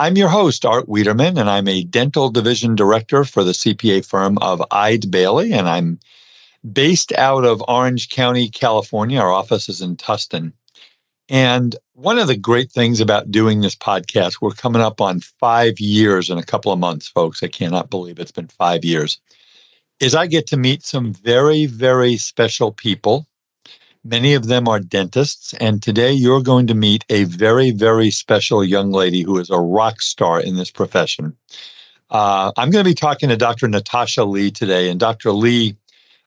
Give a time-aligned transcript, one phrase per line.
[0.00, 4.38] I'm your host, Art Wiederman, and I'm a dental division director for the CPA firm
[4.38, 5.98] of Eide Bailly, and I'm
[6.72, 9.18] based out of Orange County, California.
[9.18, 10.52] Our office is in Tustin.
[11.28, 15.80] And one of the great things about doing this podcast, we're coming up on five
[15.80, 17.42] years in a couple of months, folks.
[17.42, 19.18] I cannot believe it's been five years.
[19.98, 23.26] Is I get to meet some very, very special people
[24.04, 25.54] Many of them are dentists.
[25.54, 29.58] And today you're going to meet a very, very special young lady who is a
[29.58, 31.36] rock star in this profession.
[32.10, 33.68] Uh, I'm going to be talking to Dr.
[33.68, 34.88] Natasha Lee today.
[34.88, 35.32] And Dr.
[35.32, 35.76] Lee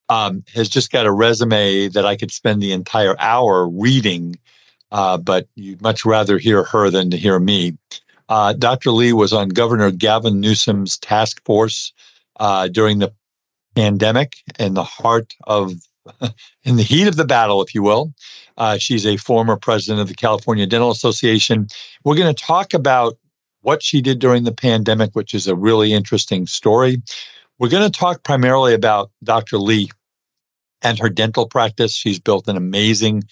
[0.09, 4.35] um, has just got a resume that I could spend the entire hour reading,
[4.91, 7.77] uh, but you'd much rather hear her than to hear me.
[8.27, 8.91] Uh, Dr.
[8.91, 11.93] Lee was on Governor Gavin Newsom's task force
[12.39, 13.13] uh, during the
[13.75, 15.73] pandemic in the heart of
[16.63, 18.13] in the heat of the battle, if you will.
[18.57, 21.67] Uh, she's a former president of the California Dental Association.
[22.03, 23.17] We're going to talk about
[23.61, 27.01] what she did during the pandemic, which is a really interesting story.
[27.59, 29.57] We're going to talk primarily about Dr.
[29.57, 29.89] Lee
[30.81, 31.93] and her dental practice.
[31.93, 33.23] She's built an amazing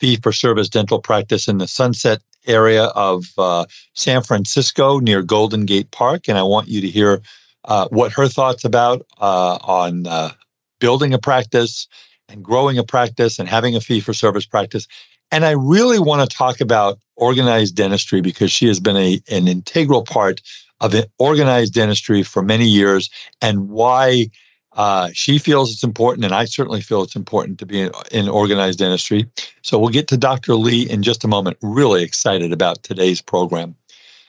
[0.00, 5.66] fee for service dental practice in the Sunset area of uh, San Francisco near Golden
[5.66, 6.28] Gate Park.
[6.28, 7.20] And I want you to hear
[7.64, 10.32] uh, what her thoughts about uh, on uh,
[10.80, 11.88] building a practice
[12.28, 14.86] and growing a practice and having a fee for service practice.
[15.30, 19.48] And I really want to talk about organized dentistry because she has been a, an
[19.48, 20.40] integral part
[20.80, 24.28] of organized dentistry for many years and why
[24.74, 28.28] uh, she feels it's important, and I certainly feel it's important to be in, in,
[28.28, 29.26] organized dentistry.
[29.62, 30.56] So we'll get to Dr.
[30.56, 31.58] Lee in just a moment.
[31.62, 33.76] Really excited about today's program.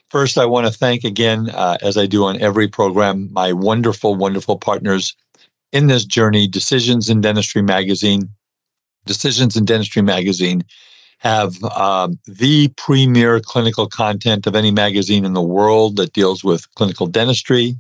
[0.10, 4.16] First, I want to thank again, uh, as I do on every program, my wonderful,
[4.16, 5.16] wonderful partners
[5.76, 8.30] in this journey, Decisions in Dentistry magazine,
[9.06, 10.64] Decisions in Dentistry magazine
[11.18, 16.74] have um, the premier clinical content of any magazine in the world that deals with
[16.76, 17.76] clinical dentistry.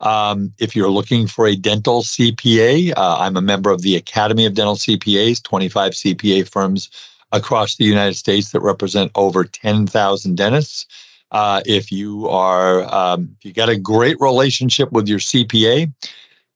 [0.00, 4.46] Um, if you're looking for a dental CPA, uh, I'm a member of the Academy
[4.46, 6.90] of Dental CPAs, 25 CPA firms
[7.32, 10.86] across the United States that represent over 10,000 dentists.
[11.30, 15.92] Uh, if you are, um, if you got a great relationship with your CPA,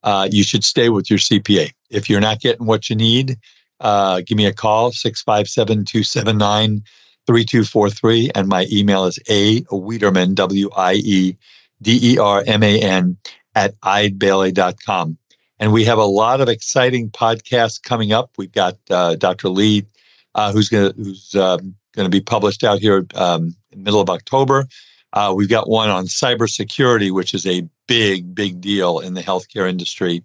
[0.03, 1.71] uh, you should stay with your CPA.
[1.89, 3.37] If you're not getting what you need,
[3.81, 6.83] uh, give me a call, 657 279
[7.27, 8.31] 3243.
[8.35, 11.37] And my email is A Wiederman, W I E
[11.81, 13.17] D E R M A N,
[13.55, 15.17] at eidebailly.com.
[15.59, 18.31] And we have a lot of exciting podcasts coming up.
[18.37, 19.49] We've got uh, Dr.
[19.49, 19.85] Lee,
[20.33, 24.67] uh, who's going who's um, to be published out here um, in middle of October.
[25.11, 29.67] Uh, we've got one on cybersecurity, which is a big, big deal in the healthcare
[29.67, 30.23] industry.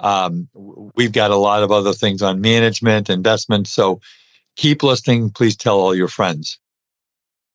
[0.00, 3.68] Um, we've got a lot of other things on management, investment.
[3.68, 4.00] So
[4.56, 5.30] keep listening.
[5.30, 6.58] Please tell all your friends.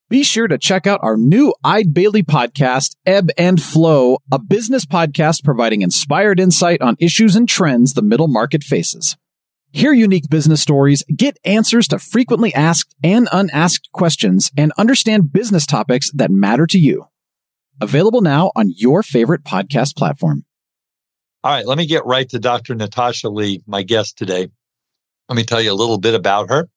[0.10, 4.86] Be sure to check out our new Eide Bailly podcast, Ebb and Flow, a business
[4.86, 9.18] podcast providing inspired insight on issues and trends the middle market faces.
[9.74, 15.66] Hear unique business stories, get answers to frequently asked and unasked questions, and understand business
[15.66, 17.08] topics that matter to you.
[17.82, 20.46] Available now on your favorite podcast platform.
[21.44, 22.76] All right, let me get right to Dr.
[22.76, 24.48] Natasha Lee, my guest today.
[25.28, 26.70] Let me tell you a little bit about her.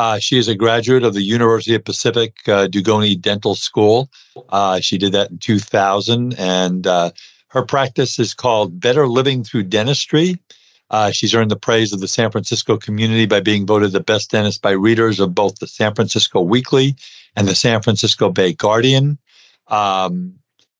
[0.00, 4.08] Uh, she is a graduate of the University of Pacific uh, Dugoni Dental School.
[4.48, 7.10] Uh, she did that in 2000, and uh,
[7.48, 10.40] her practice is called Better Living Through Dentistry.
[10.88, 14.30] Uh, she's earned the praise of the San Francisco community by being voted the best
[14.30, 16.96] dentist by readers of both the San Francisco Weekly
[17.36, 19.18] and the San Francisco Bay Guardian.
[19.66, 20.36] Um,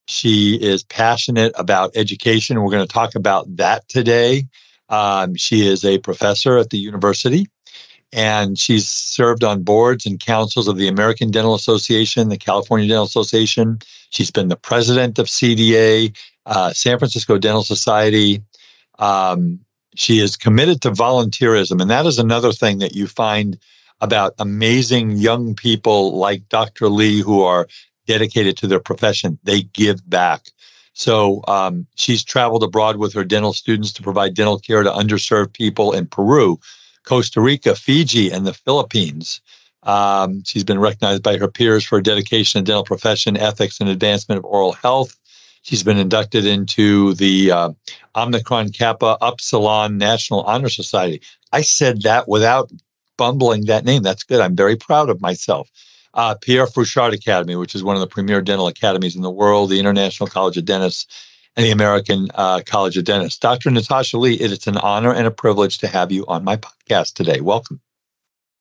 [0.08, 2.58] she is passionate about education.
[2.62, 4.46] We're going to talk about that today.
[4.88, 7.48] Um, she is a professor at the university
[8.12, 13.04] and she's served on boards and councils of the American Dental Association, the California Dental
[13.04, 13.78] Association.
[14.10, 16.16] She's been the president of CDA,
[16.46, 18.42] uh, San Francisco Dental Society.
[18.98, 19.60] Um,
[19.94, 23.58] she is committed to volunteerism, and that is another thing that you find
[24.00, 26.88] about amazing young people like Dr.
[26.88, 27.68] Lee who are
[28.06, 29.38] dedicated to their profession.
[29.44, 30.46] They give back.
[30.92, 35.52] So um, she's traveled abroad with her dental students to provide dental care to underserved
[35.52, 36.58] people in Peru,
[37.04, 39.40] Costa Rica, Fiji, and the Philippines.
[39.82, 43.88] Um, she's been recognized by her peers for her dedication to dental profession, ethics, and
[43.88, 45.16] advancement of oral health.
[45.62, 47.70] She's been inducted into the uh,
[48.14, 51.22] Omicron Kappa Upsilon National Honor Society.
[51.52, 52.70] I said that without
[53.16, 54.02] bumbling that name.
[54.02, 54.40] That's good.
[54.40, 55.68] I'm very proud of myself.
[56.12, 59.70] Uh, Pierre Fauchard Academy, which is one of the premier dental academies in the world,
[59.70, 61.06] the International College of Dentists,
[61.60, 63.38] and the American uh, College of Dentists.
[63.38, 63.70] Dr.
[63.70, 67.12] Natasha Lee, it is an honor and a privilege to have you on my podcast
[67.12, 67.42] today.
[67.42, 67.82] Welcome.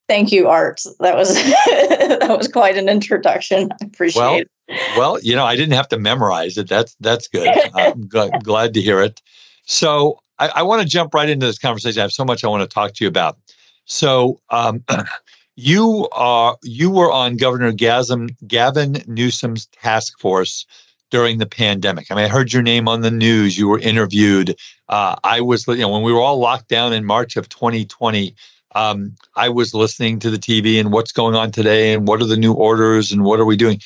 [0.10, 0.82] Thank you, Art.
[1.00, 3.72] That was that was quite an introduction.
[3.72, 4.50] I appreciate well, it.
[4.98, 6.68] Well, you know, I didn't have to memorize it.
[6.68, 7.48] That's that's good.
[7.74, 8.10] I'm
[8.44, 9.22] glad to hear it.
[9.64, 12.02] So I, I want to jump right into this conversation.
[12.02, 13.38] I have so much I want to talk to you about.
[13.86, 14.84] So um,
[15.56, 20.66] you are you were on Governor Gavin, Gavin Newsom's task force
[21.10, 22.12] during the pandemic.
[22.12, 23.58] I mean, I heard your name on the news.
[23.58, 24.56] You were interviewed.
[24.88, 28.36] Uh, I was, you know, when we were all locked down in March of 2020
[28.76, 32.26] um, I was listening to the TV and what's going on today and what are
[32.26, 33.80] the new orders and what are we doing.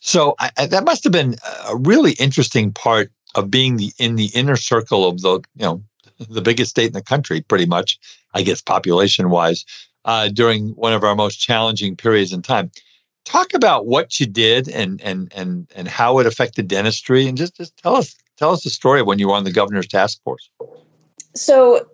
[0.00, 1.36] So I, I, that must have been
[1.68, 5.82] a really interesting part of being the in the inner circle of the you know
[6.18, 7.98] the biggest state in the country, pretty much,
[8.32, 9.64] I guess, population wise,
[10.04, 12.70] uh, during one of our most challenging periods in time.
[13.24, 17.56] Talk about what you did and and and and how it affected dentistry, and just
[17.56, 20.22] just tell us tell us the story of when you were on the governor's task
[20.22, 20.50] force.
[21.34, 21.88] So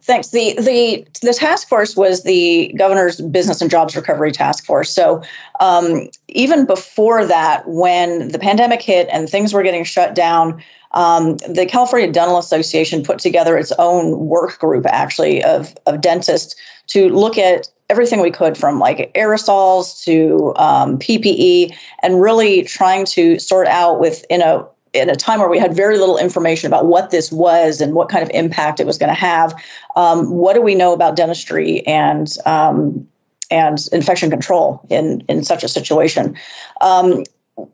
[0.00, 0.28] Thanks.
[0.30, 4.90] The the the task force was the governor's business and jobs recovery task force.
[4.90, 5.22] So
[5.60, 11.36] um, even before that, when the pandemic hit and things were getting shut down, um,
[11.36, 16.56] the California Dental Association put together its own work group, actually, of of dentists
[16.88, 23.04] to look at everything we could from like aerosols to um, PPE and really trying
[23.06, 26.86] to sort out within a in a time where we had very little information about
[26.86, 29.54] what this was and what kind of impact it was going to have.
[29.94, 33.06] Um, what do we know about dentistry and um,
[33.50, 36.36] and infection control in in such a situation?
[36.80, 37.24] Um,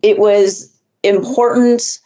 [0.03, 2.01] it was important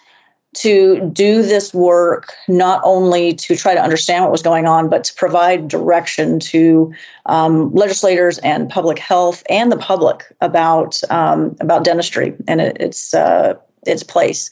[0.57, 5.05] to do this work not only to try to understand what was going on, but
[5.05, 6.93] to provide direction to
[7.27, 13.13] um, legislators and public health and the public about um, about dentistry and it, its
[13.13, 13.55] uh,
[13.87, 14.51] its place.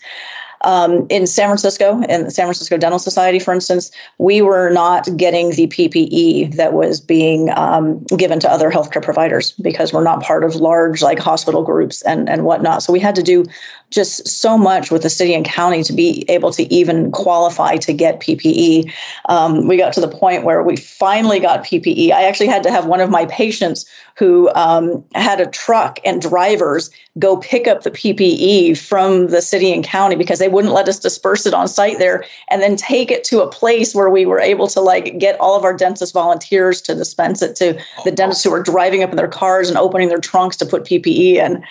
[0.64, 5.06] Um, in San Francisco, in the San Francisco Dental Society, for instance, we were not
[5.14, 10.22] getting the PPE that was being um, given to other healthcare providers because we're not
[10.22, 12.82] part of large like hospital groups and, and whatnot.
[12.82, 13.44] So we had to do
[13.90, 17.92] just so much with the city and county to be able to even qualify to
[17.92, 18.92] get PPE.
[19.28, 22.10] Um, we got to the point where we finally got PPE.
[22.10, 23.86] I actually had to have one of my patients
[24.16, 29.72] who um, had a truck and drivers go pick up the PPE from the city
[29.72, 33.10] and county because they wouldn't let us disperse it on site there and then take
[33.10, 36.12] it to a place where we were able to like get all of our dentist
[36.12, 39.78] volunteers to dispense it to the dentists who were driving up in their cars and
[39.78, 41.64] opening their trunks to put PPE in.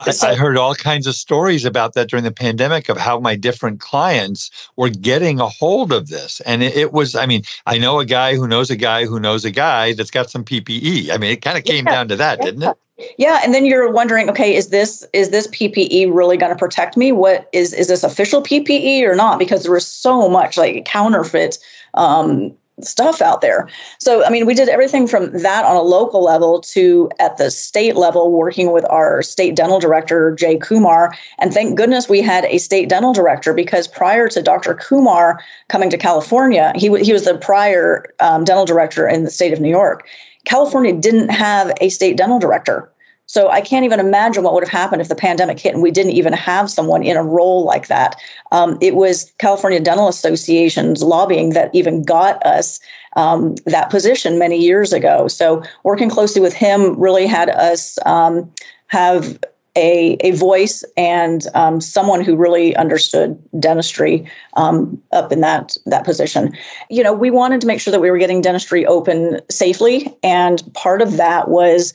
[0.00, 3.36] I, I, heard all kinds of stories about that during the pandemic of how my
[3.36, 6.40] different clients were getting a hold of this.
[6.40, 9.20] And it, it, was, I mean, I know a guy who knows a guy who
[9.20, 11.10] knows a guy that's got some PPE.
[11.10, 11.92] I mean, it kind of came yeah.
[11.92, 12.44] down to that, yeah.
[12.44, 12.76] didn't it?
[13.16, 16.96] Yeah, and then you're wondering, okay, is this is this PPE really going to protect
[16.98, 17.12] me?
[17.12, 19.38] What is is this official PPE or not?
[19.38, 21.58] Because there was so much like counterfeit
[21.94, 22.54] um,
[22.84, 23.68] stuff out there.
[23.98, 27.50] So, I mean, we did everything from that on a local level to at the
[27.50, 31.14] state level, working with our state dental director, Jay Kumar.
[31.38, 34.74] And thank goodness we had a state dental director because prior to Dr.
[34.74, 39.52] Kumar coming to California, he, he was the prior um, dental director in the state
[39.52, 40.06] of New York.
[40.44, 42.90] California didn't have a state dental director.
[43.30, 45.92] So I can't even imagine what would have happened if the pandemic hit and we
[45.92, 48.16] didn't even have someone in a role like that.
[48.50, 52.80] Um, it was California Dental Association's lobbying that even got us
[53.14, 55.28] um, that position many years ago.
[55.28, 58.50] So working closely with him really had us um,
[58.88, 59.38] have
[59.76, 66.04] a, a voice and um, someone who really understood dentistry um, up in that that
[66.04, 66.52] position.
[66.90, 70.60] You know, we wanted to make sure that we were getting dentistry open safely, and
[70.74, 71.94] part of that was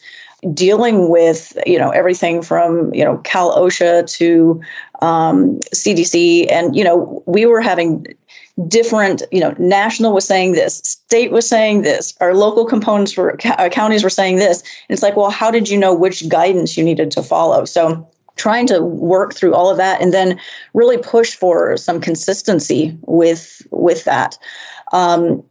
[0.53, 4.61] dealing with you know everything from you know Cal OSHA to
[5.01, 8.05] um, CDC, and you know we were having
[8.67, 13.37] different you know national was saying this state was saying this our local components were
[13.43, 14.61] uh, counties were saying this.
[14.61, 17.65] And it's like well how did you know which guidance you needed to follow?
[17.65, 20.39] So trying to work through all of that and then
[20.73, 24.37] really push for some consistency with with that.
[24.91, 25.43] Um,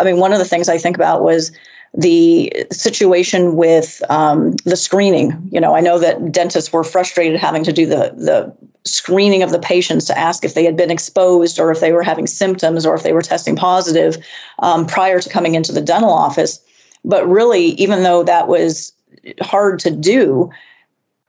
[0.00, 1.52] i mean one of the things i think about was
[1.98, 5.48] the situation with um, the screening.
[5.50, 9.50] You know, I know that dentists were frustrated having to do the the screening of
[9.50, 12.86] the patients to ask if they had been exposed or if they were having symptoms
[12.86, 14.16] or if they were testing positive
[14.60, 16.60] um, prior to coming into the dental office.
[17.04, 18.92] But really, even though that was
[19.40, 20.50] hard to do,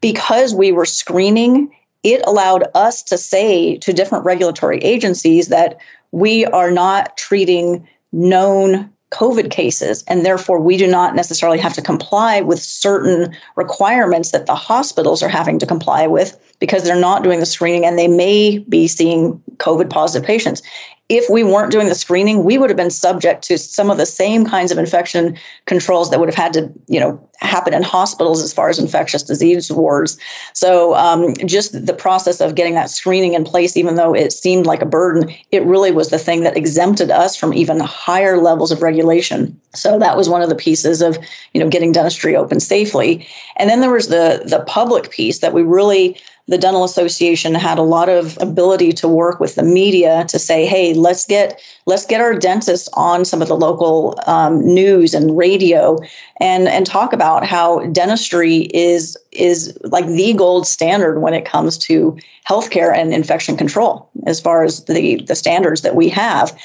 [0.01, 5.79] because we were screening, it allowed us to say to different regulatory agencies that
[6.11, 11.81] we are not treating known COVID cases, and therefore we do not necessarily have to
[11.81, 17.23] comply with certain requirements that the hospitals are having to comply with because they're not
[17.23, 20.61] doing the screening and they may be seeing COVID positive patients
[21.09, 24.05] if we weren't doing the screening, we would have been subject to some of the
[24.05, 28.43] same kinds of infection controls that would have had to, you know, happen in hospitals
[28.43, 30.19] as far as infectious disease wards.
[30.53, 34.67] So um, just the process of getting that screening in place, even though it seemed
[34.67, 38.71] like a burden, it really was the thing that exempted us from even higher levels
[38.71, 39.59] of regulation.
[39.73, 41.17] So that was one of the pieces of,
[41.53, 43.27] you know, getting dentistry open safely.
[43.57, 47.77] And then there was the the public piece that we really the dental association had
[47.77, 52.05] a lot of ability to work with the media to say hey let's get let's
[52.05, 55.97] get our dentists on some of the local um, news and radio
[56.39, 61.77] and and talk about how dentistry is is like the gold standard when it comes
[61.77, 66.57] to healthcare and infection control as far as the the standards that we have.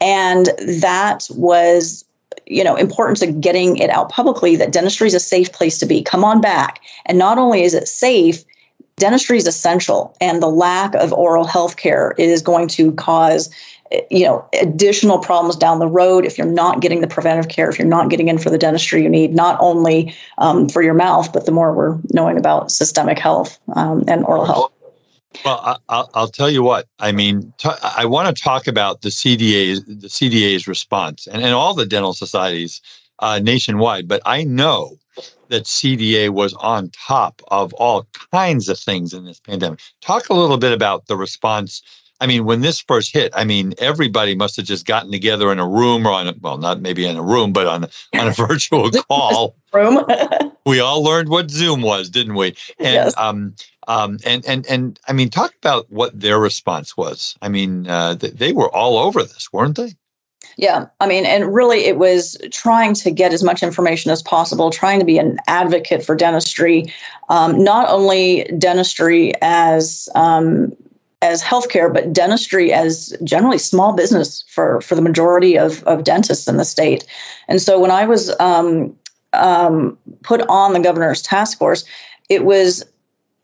[0.00, 0.46] And
[0.80, 2.04] that was
[2.46, 5.86] you know important to getting it out publicly that dentistry is a safe place to
[5.86, 6.02] be.
[6.02, 6.80] Come on back.
[7.06, 8.44] And not only is it safe
[8.98, 13.50] dentistry is essential and the lack of oral health care is going to cause
[14.10, 16.26] you know additional problems down the road.
[16.26, 19.02] If you're not getting the preventive care if you're not getting in for the dentistry
[19.02, 23.18] you need not only um, for your mouth but the more we're knowing about systemic
[23.18, 24.72] health um, and oral health.
[25.44, 29.10] Well I'll, I'll tell you what i mean t- I want to talk about the
[29.10, 32.80] cda's the cda's response and, and all the dental societies
[33.18, 34.98] uh, nationwide but i know
[35.48, 39.80] that CDA was on top of all kinds of things in this pandemic.
[40.00, 41.82] Talk a little bit about the response.
[42.20, 45.58] I mean, when this first hit, I mean, everybody must have just gotten together in
[45.58, 47.84] a room or on a, well, not maybe in a room, but on
[48.18, 49.56] on a virtual call.
[49.72, 50.04] room.
[50.66, 52.48] we all learned what Zoom was, didn't we?
[52.78, 53.14] And yes.
[53.16, 53.54] um,
[53.86, 57.36] um, and and and I mean, talk about what their response was.
[57.40, 59.94] I mean, uh, they were all over this, weren't they?
[60.58, 64.70] Yeah, I mean, and really it was trying to get as much information as possible,
[64.70, 66.92] trying to be an advocate for dentistry,
[67.28, 70.74] um, not only dentistry as um,
[71.22, 76.48] as healthcare, but dentistry as generally small business for for the majority of of dentists
[76.48, 77.06] in the state.
[77.46, 78.96] And so when I was um,
[79.34, 81.84] um put on the governor's task force,
[82.28, 82.84] it was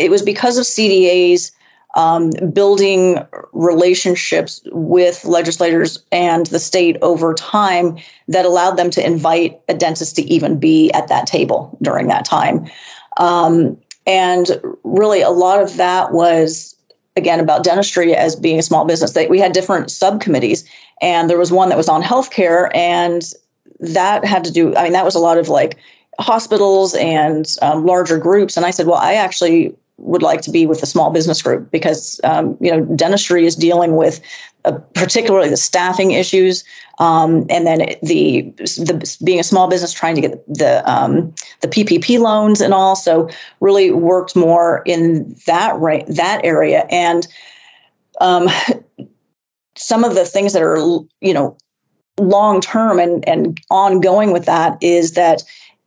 [0.01, 1.53] it was because of CDA's
[1.95, 3.19] um, building
[3.53, 7.99] relationships with legislators and the state over time
[8.29, 12.25] that allowed them to invite a dentist to even be at that table during that
[12.25, 12.67] time.
[13.17, 16.77] Um, and really, a lot of that was,
[17.17, 19.17] again, about dentistry as being a small business.
[19.31, 20.69] We had different subcommittees,
[21.01, 23.23] and there was one that was on healthcare, and
[23.81, 25.79] that had to do, I mean, that was a lot of like
[26.19, 28.57] hospitals and um, larger groups.
[28.57, 31.71] And I said, well, I actually would like to be with a small business group
[31.71, 34.21] because um, you know dentistry is dealing with
[34.65, 36.65] uh, particularly the staffing issues
[36.99, 41.69] um, and then the, the being a small business trying to get the um, the
[41.69, 43.29] PPP loans and all so
[43.61, 46.87] really worked more in that that area.
[46.91, 47.27] And
[48.21, 48.49] um,
[49.77, 50.77] some of the things that are
[51.21, 51.57] you know
[52.19, 55.43] long term and and ongoing with that is that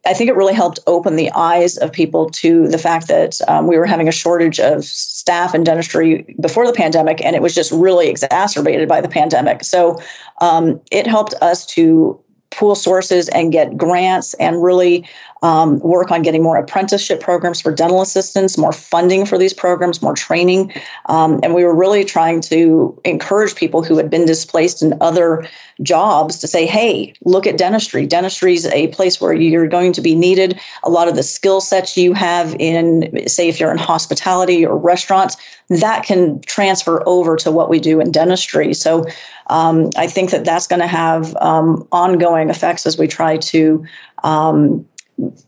[0.07, 3.67] I think it really helped open the eyes of people to the fact that um,
[3.67, 7.53] we were having a shortage of staff in dentistry before the pandemic, and it was
[7.53, 9.65] just really exacerbated by the pandemic.
[9.65, 10.01] So
[10.39, 12.17] um, it helped us to
[12.51, 15.05] pool sources and get grants and really
[15.41, 20.01] um, work on getting more apprenticeship programs for dental assistants, more funding for these programs,
[20.01, 20.73] more training.
[21.05, 25.47] Um, and we were really trying to encourage people who had been displaced in other
[25.83, 28.07] jobs to say, hey, look at dentistry.
[28.07, 30.59] Dentistry is a place where you're going to be needed.
[30.83, 34.75] A lot of the skill sets you have in, say, if you're in hospitality or
[34.77, 35.37] restaurants,
[35.69, 38.73] that can transfer over to what we do in dentistry.
[38.73, 39.05] So
[39.47, 43.85] um, I think that that's going to have um, ongoing effects as we try to
[44.23, 44.87] um,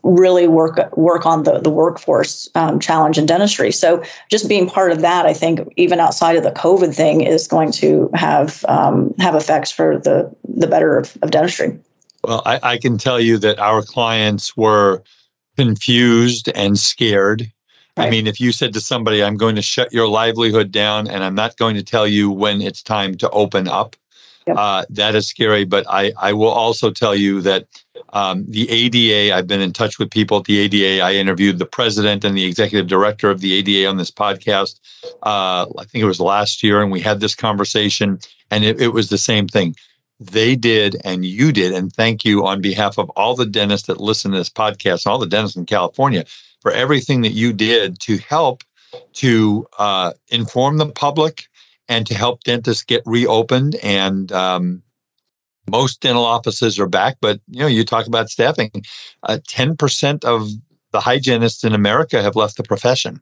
[0.02, 3.72] really work work on the the workforce um, challenge in dentistry.
[3.72, 7.46] So just being part of that, I think even outside of the COVID thing, is
[7.46, 11.78] going to have um, have effects for the the better of, of dentistry.
[12.24, 15.02] Well, I, I can tell you that our clients were
[15.56, 17.50] confused and scared
[17.96, 18.06] Right.
[18.06, 21.24] I mean, if you said to somebody, I'm going to shut your livelihood down and
[21.24, 23.96] I'm not going to tell you when it's time to open up,
[24.50, 24.56] yep.
[24.58, 25.64] uh, that is scary.
[25.64, 27.66] But I, I will also tell you that
[28.12, 31.02] um, the ADA, I've been in touch with people at the ADA.
[31.04, 34.80] I interviewed the president and the executive director of the ADA on this podcast.
[35.22, 38.18] Uh, I think it was last year, and we had this conversation,
[38.50, 39.76] and it, it was the same thing
[40.20, 41.72] they did and you did.
[41.72, 45.18] And thank you on behalf of all the dentists that listen to this podcast, all
[45.18, 46.26] the dentists in California
[46.60, 48.62] for everything that you did to help
[49.14, 51.46] to uh, inform the public
[51.90, 53.74] and to help dentists get reopened.
[53.82, 54.82] And um,
[55.68, 58.70] most dental offices are back, but you know, you talk about staffing.
[59.22, 60.48] Uh, ten percent of
[60.92, 63.20] the hygienists in America have left the profession,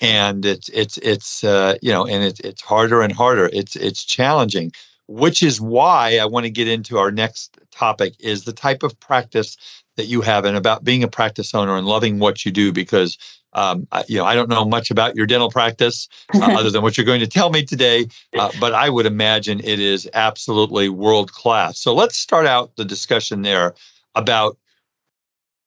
[0.00, 3.48] and it's it's it's uh, you know, and it's it's harder and harder.
[3.50, 4.72] It's it's challenging
[5.10, 8.98] which is why I want to get into our next topic is the type of
[9.00, 9.56] practice
[9.96, 13.18] that you have and about being a practice owner and loving what you do because
[13.52, 16.82] um, I, you know I don't know much about your dental practice uh, other than
[16.82, 18.06] what you're going to tell me today,
[18.38, 21.78] uh, but I would imagine it is absolutely world class.
[21.78, 23.74] So let's start out the discussion there
[24.14, 24.56] about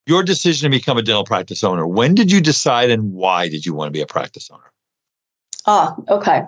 [0.06, 1.88] your decision to become a dental practice owner.
[1.88, 4.74] When did you decide and why did you want to be a practice owner?
[5.66, 6.44] Ah, okay.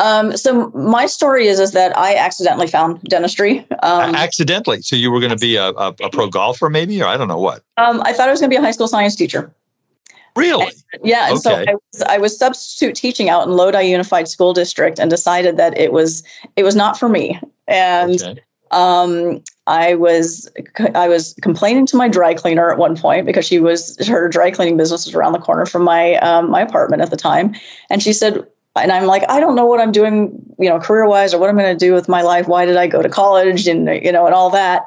[0.00, 3.64] Um, so my story is is that I accidentally found dentistry.
[3.80, 4.82] Um, accidentally.
[4.82, 7.28] So you were going to be a, a, a, pro golfer, maybe, or I don't
[7.28, 7.62] know what.
[7.76, 9.54] Um, I thought I was going to be a high school science teacher.
[10.36, 10.66] Really?
[10.92, 11.28] And, yeah.
[11.28, 11.40] And okay.
[11.40, 15.56] so I was, I was substitute teaching out in Lodi Unified School District, and decided
[15.56, 16.22] that it was
[16.56, 17.40] it was not for me.
[17.66, 18.40] And okay.
[18.70, 20.50] um, I was
[20.94, 24.50] I was complaining to my dry cleaner at one point because she was her dry
[24.50, 27.54] cleaning business was around the corner from my um, my apartment at the time,
[27.90, 28.46] and she said,
[28.76, 31.48] and I'm like, I don't know what I'm doing, you know, career wise or what
[31.48, 32.46] I'm going to do with my life.
[32.46, 34.84] Why did I go to college and, you know, and all that.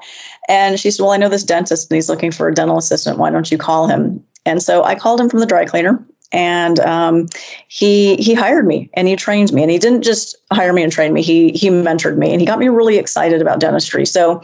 [0.48, 3.18] And she said, Well, I know this dentist and he's looking for a dental assistant.
[3.18, 4.24] Why don't you call him?
[4.50, 7.28] And so I called him from the dry cleaner and um,
[7.68, 10.92] he he hired me and he trained me and he didn't just hire me and
[10.92, 11.22] train me.
[11.22, 14.06] He he mentored me and he got me really excited about dentistry.
[14.06, 14.42] So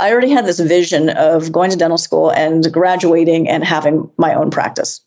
[0.00, 4.34] i already had this vision of going to dental school and graduating and having my
[4.34, 5.00] own practice.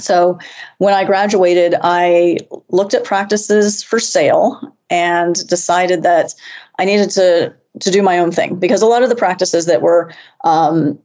[0.00, 0.38] So
[0.78, 2.38] when I graduated, I
[2.68, 4.60] looked at practices for sale
[4.90, 6.34] and decided that
[6.78, 9.82] I needed to to do my own thing because a lot of the practices that
[9.82, 10.12] were,
[10.42, 10.98] um,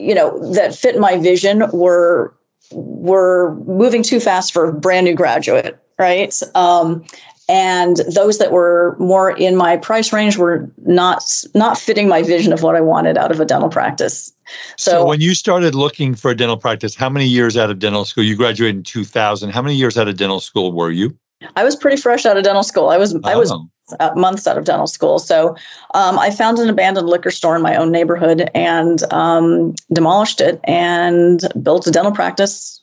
[0.00, 2.34] you know, that fit my vision were
[2.72, 6.34] were moving too fast for a brand new graduate, right?
[6.54, 7.04] Um,
[7.48, 12.52] and those that were more in my price range were not not fitting my vision
[12.52, 14.32] of what I wanted out of a dental practice.
[14.76, 17.80] So, so, when you started looking for a dental practice, how many years out of
[17.80, 18.22] dental school?
[18.22, 19.50] You graduated in 2000.
[19.50, 21.18] How many years out of dental school were you?
[21.56, 22.88] I was pretty fresh out of dental school.
[22.88, 23.20] I was oh.
[23.24, 24.14] I was oh.
[24.14, 25.18] months out of dental school.
[25.18, 25.56] So
[25.94, 30.60] um, I found an abandoned liquor store in my own neighborhood and um, demolished it
[30.64, 32.80] and built a dental practice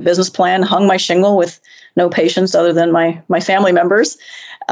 [0.00, 0.62] business plan.
[0.62, 1.60] Hung my shingle with
[1.96, 4.18] no patients other than my my family members.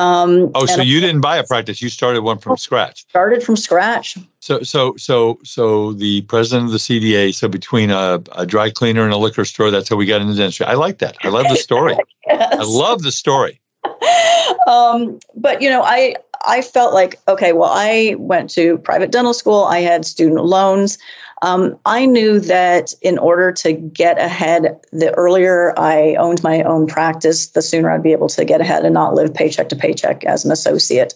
[0.01, 3.01] Um, oh, so you didn't buy a practice; you started one from scratch.
[3.11, 4.17] Started from scratch.
[4.41, 7.35] So, so, so, so the president of the CDA.
[7.35, 10.33] So between a, a dry cleaner and a liquor store, that's how we got into
[10.33, 10.65] the industry.
[10.65, 11.19] I like that.
[11.23, 11.97] I love the story.
[12.27, 12.55] yes.
[12.55, 13.60] I love the story.
[14.67, 19.35] um, but you know, I I felt like okay, well, I went to private dental
[19.35, 19.65] school.
[19.65, 20.99] I had student loans.
[21.43, 26.87] Um, I knew that in order to get ahead, the earlier I owned my own
[26.87, 30.25] practice, the sooner I'd be able to get ahead and not live paycheck to paycheck
[30.25, 31.15] as an associate.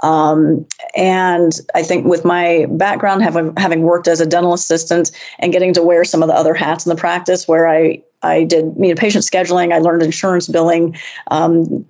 [0.00, 0.66] Um,
[0.96, 5.72] and I think with my background, having having worked as a dental assistant and getting
[5.74, 8.88] to wear some of the other hats in the practice, where I I did you
[8.88, 10.96] know, patient scheduling, I learned insurance billing,
[11.30, 11.86] um,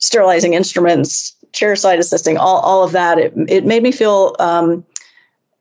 [0.00, 3.18] sterilizing instruments, chairside assisting, all all of that.
[3.18, 4.84] It it made me feel um,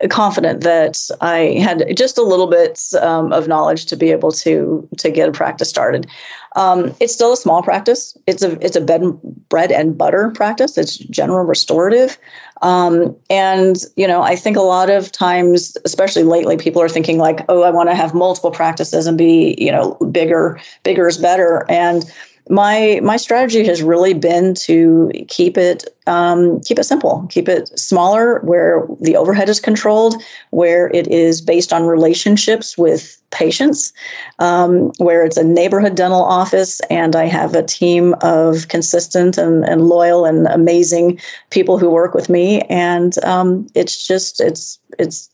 [0.09, 4.87] confident that I had just a little bit um, of knowledge to be able to
[4.97, 6.07] to get a practice started.
[6.55, 8.17] Um, it's still a small practice.
[8.25, 9.03] It's a it's a bed
[9.49, 10.77] bread and butter practice.
[10.77, 12.17] It's general restorative,
[12.61, 17.17] um, and you know I think a lot of times, especially lately, people are thinking
[17.17, 20.61] like, oh, I want to have multiple practices and be you know bigger.
[20.83, 22.09] Bigger is better, and
[22.49, 27.67] my my strategy has really been to keep it um, keep it simple, keep it
[27.79, 33.93] smaller, where the overhead is controlled, where it is based on relationships with patients,
[34.39, 39.63] um, where it's a neighborhood dental office, and I have a team of consistent and,
[39.63, 41.19] and loyal and amazing
[41.51, 45.29] people who work with me, and um, it's just it's it's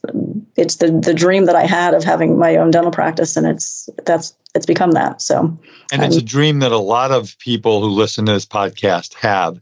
[0.56, 3.88] it's the the dream that I had of having my own dental practice, and it's
[4.04, 5.22] that's it's become that.
[5.22, 5.58] So,
[5.90, 9.58] and it's a dream that a lot of people who listen to this podcast have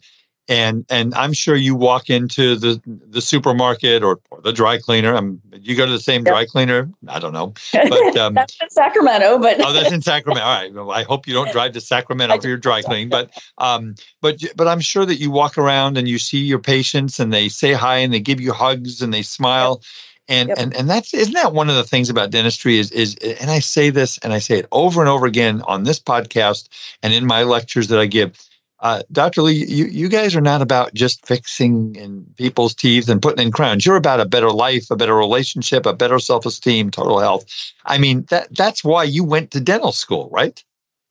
[0.49, 5.17] and and I'm sure you walk into the the supermarket or, or the dry cleaner.
[5.17, 6.91] Um, you go to the same dry cleaner.
[7.09, 9.39] I don't know, but um, that's in Sacramento.
[9.39, 10.45] But oh, that's in Sacramento.
[10.45, 10.73] All right.
[10.73, 13.09] Well, I hope you don't drive to Sacramento for your dry cleaning.
[13.09, 17.21] But um, but but I'm sure that you walk around and you see your patients
[17.21, 19.81] and they say hi and they give you hugs and they smile.
[19.81, 19.85] Yep.
[20.27, 20.59] And, yep.
[20.59, 23.61] and and that's isn't that one of the things about dentistry is is and I
[23.61, 26.69] say this and I say it over and over again on this podcast
[27.03, 28.33] and in my lectures that I give
[28.85, 29.41] uh, Dr.
[29.41, 33.51] Lee, you, you guys are not about just fixing in people's teeth and putting in
[33.51, 33.87] crowns.
[33.87, 37.47] You're about a better life, a better relationship, a better self-esteem, total health.
[37.87, 40.63] I mean, that that's why you went to dental school, right?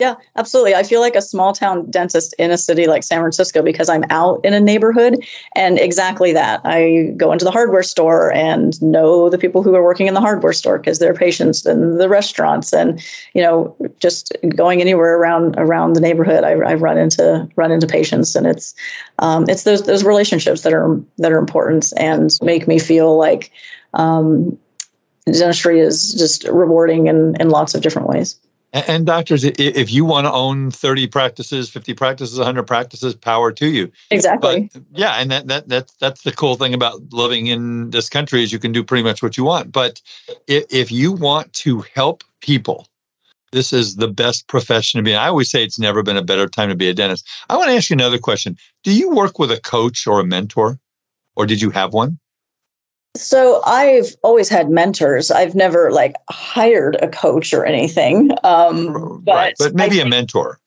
[0.03, 0.75] Yeah, absolutely.
[0.75, 4.03] I feel like a small town dentist in a city like San Francisco because I'm
[4.09, 5.25] out in a neighborhood.
[5.55, 6.59] And exactly that.
[6.65, 10.19] I go into the hardware store and know the people who are working in the
[10.19, 13.01] hardware store because they're patients and the restaurants and,
[13.33, 17.87] you know, just going anywhere around around the neighborhood, I, I run into run into
[17.87, 18.35] patients.
[18.35, 18.75] And it's
[19.19, 23.51] um, it's those those relationships that are that are important and make me feel like
[23.93, 24.59] um,
[25.25, 28.37] dentistry is just rewarding in, in lots of different ways.
[28.73, 33.51] And, and doctors, if you want to own 30 practices, 50 practices, 100 practices, power
[33.53, 33.91] to you.
[34.11, 34.69] Exactly.
[34.73, 38.43] But, yeah, and that, that that's that's the cool thing about living in this country
[38.43, 39.71] is you can do pretty much what you want.
[39.71, 40.01] But
[40.47, 42.87] if, if you want to help people,
[43.51, 45.17] this is the best profession to be in.
[45.17, 47.27] I always say it's never been a better time to be a dentist.
[47.47, 48.57] I want to ask you another question.
[48.83, 50.79] Do you work with a coach or a mentor?
[51.35, 52.19] Or did you have one?
[53.15, 55.29] So I've always had mentors.
[55.29, 58.31] I've never like hired a coach or anything.
[58.43, 59.55] Um, but, right.
[59.59, 60.59] but maybe I, a mentor.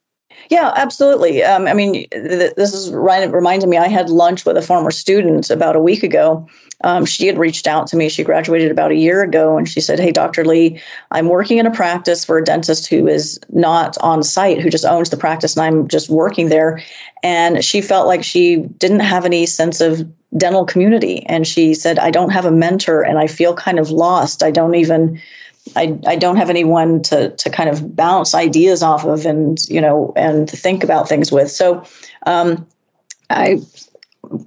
[0.50, 1.42] Yeah, absolutely.
[1.42, 3.76] Um, I mean, th- this is reminding me.
[3.76, 6.48] I had lunch with a former student about a week ago.
[6.85, 8.09] Um, she had reached out to me.
[8.09, 10.44] She graduated about a year ago, and she said, "Hey, Dr.
[10.44, 10.80] Lee,
[11.11, 14.85] I'm working in a practice for a dentist who is not on site, who just
[14.85, 16.82] owns the practice, and I'm just working there."
[17.22, 20.06] And she felt like she didn't have any sense of
[20.37, 21.24] dental community.
[21.26, 24.42] And she said, I don't have a mentor and I feel kind of lost.
[24.42, 25.20] I don't even,
[25.74, 29.81] I, I don't have anyone to, to kind of bounce ideas off of and, you
[29.81, 31.50] know, and think about things with.
[31.50, 31.85] So,
[32.24, 32.66] um,
[33.29, 33.61] I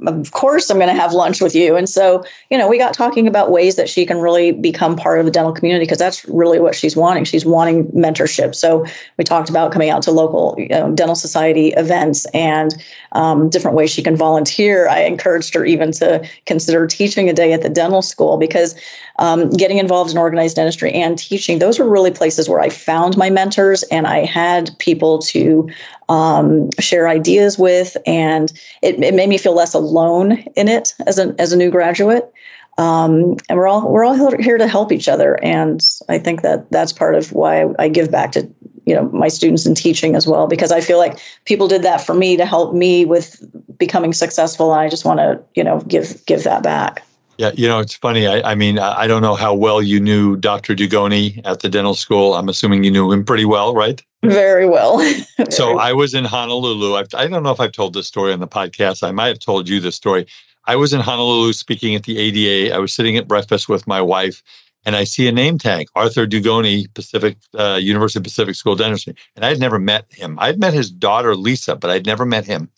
[0.06, 1.76] of course I'm going to have lunch with you.
[1.76, 5.20] And so, you know, we got talking about ways that she can really become part
[5.20, 7.24] of the dental community because that's really what she's wanting.
[7.24, 8.56] She's wanting mentorship.
[8.56, 8.86] So
[9.18, 12.74] we talked about coming out to local you know, dental society events and
[13.12, 14.88] um, different ways she can volunteer.
[14.88, 18.76] I encouraged her even to consider teaching a day at the dental school because
[19.18, 23.18] um, getting involved in organized dentistry and teaching, those were really places where I found
[23.18, 25.70] my mentors and I had people to
[26.10, 31.20] um, share ideas with, and it, it, made me feel less alone in it as
[31.20, 32.32] a as a new graduate.
[32.78, 36.72] Um, and we're all we're all here to help each other, and I think that
[36.72, 38.50] that's part of why I give back to
[38.86, 41.98] you know my students in teaching as well because I feel like people did that
[41.98, 43.44] for me to help me with
[43.78, 47.04] becoming successful, and I just want to you know give give that back.
[47.38, 48.28] Yeah, you know, it's funny.
[48.28, 50.76] I, I, mean, I don't know how well you knew Dr.
[50.76, 52.34] Dugoni at the dental school.
[52.34, 54.04] I'm assuming you knew him pretty well, right?
[54.24, 55.00] Very well.
[55.50, 56.96] So I was in Honolulu.
[56.96, 59.08] I've, I do not know if I've told this story on the podcast.
[59.08, 60.28] I might have told you this story.
[60.66, 62.76] I was in Honolulu speaking at the ADA.
[62.76, 64.44] I was sitting at breakfast with my wife,
[64.86, 69.16] and I see a name tag, Arthur Dugoni, Pacific uh, University of Pacific School Dentistry,
[69.36, 70.38] and I had never met him.
[70.40, 72.70] I'd met his daughter Lisa, but I'd never met him.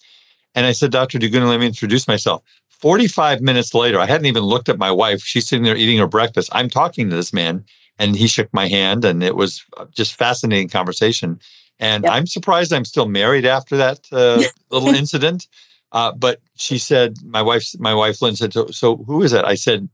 [0.55, 1.17] And I said, Dr.
[1.17, 2.43] Dugoni, let me introduce myself.
[2.69, 5.21] 45 minutes later, I hadn't even looked at my wife.
[5.21, 6.49] She's sitting there eating her breakfast.
[6.51, 7.65] I'm talking to this man,
[8.01, 11.39] and he shook my hand, and it was just fascinating conversation.
[11.79, 12.13] And yep.
[12.13, 15.47] I'm surprised I'm still married after that uh, little incident.
[15.91, 19.45] Uh, but she said, my wife, my wife Lynn said, so, so who is it?
[19.45, 19.87] I said,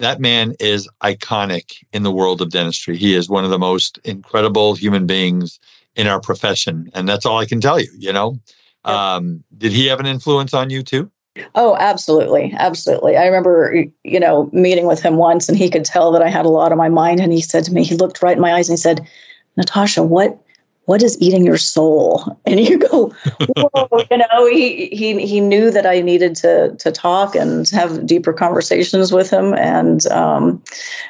[0.00, 2.96] that man is iconic in the world of dentistry.
[2.96, 5.60] He is one of the most incredible human beings
[5.94, 7.90] in our profession, and that's all I can tell you.
[7.96, 8.40] You know,
[8.84, 8.94] yep.
[8.94, 11.12] um, did he have an influence on you too?
[11.54, 12.54] Oh, absolutely.
[12.56, 13.16] Absolutely.
[13.16, 16.46] I remember, you know, meeting with him once and he could tell that I had
[16.46, 17.20] a lot on my mind.
[17.20, 19.08] And he said to me, he looked right in my eyes and he said,
[19.56, 20.38] Natasha, what
[20.86, 22.38] what is eating your soul?
[22.46, 23.10] And you go,
[23.56, 28.06] whoa, you know, he, he, he knew that I needed to, to talk and have
[28.06, 29.54] deeper conversations with him.
[29.54, 30.62] And um,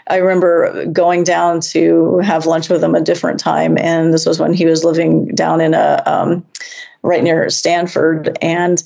[0.06, 3.76] I remember going down to have lunch with him a different time.
[3.76, 6.46] And this was when he was living down in a, um,
[7.04, 8.36] right near Stanford.
[8.42, 8.82] And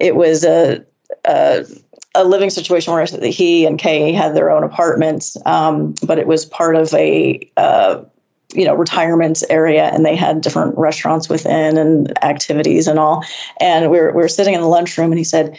[0.00, 0.84] it was a,
[1.24, 1.66] a
[2.16, 6.44] a living situation where he and Kay had their own apartments, um, but it was
[6.44, 8.04] part of a uh,
[8.54, 13.24] you know retirement area and they had different restaurants within and activities and all
[13.60, 15.58] and we were, we were sitting in the lunchroom and he said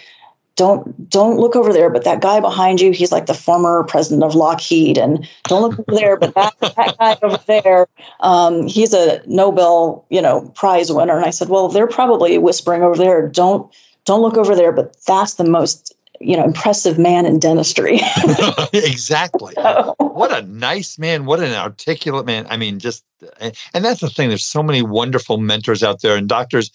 [0.55, 4.23] don't don't look over there but that guy behind you he's like the former president
[4.23, 7.87] of lockheed and don't look over there but that, that guy over there
[8.21, 11.17] um, he's a nobel you know prize winner.
[11.17, 13.27] And i said well they're probably whispering over there.
[13.27, 13.73] Don't
[14.05, 17.99] don't look over there but that's the most you know impressive man in dentistry.
[18.73, 19.53] Exactly.
[19.55, 19.95] So.
[19.97, 21.25] what a nice man.
[21.25, 22.47] What an articulate man.
[22.49, 23.03] I mean just
[23.41, 24.29] and that's the thing.
[24.29, 26.15] There's so many wonderful mentors out there.
[26.15, 26.71] And doctors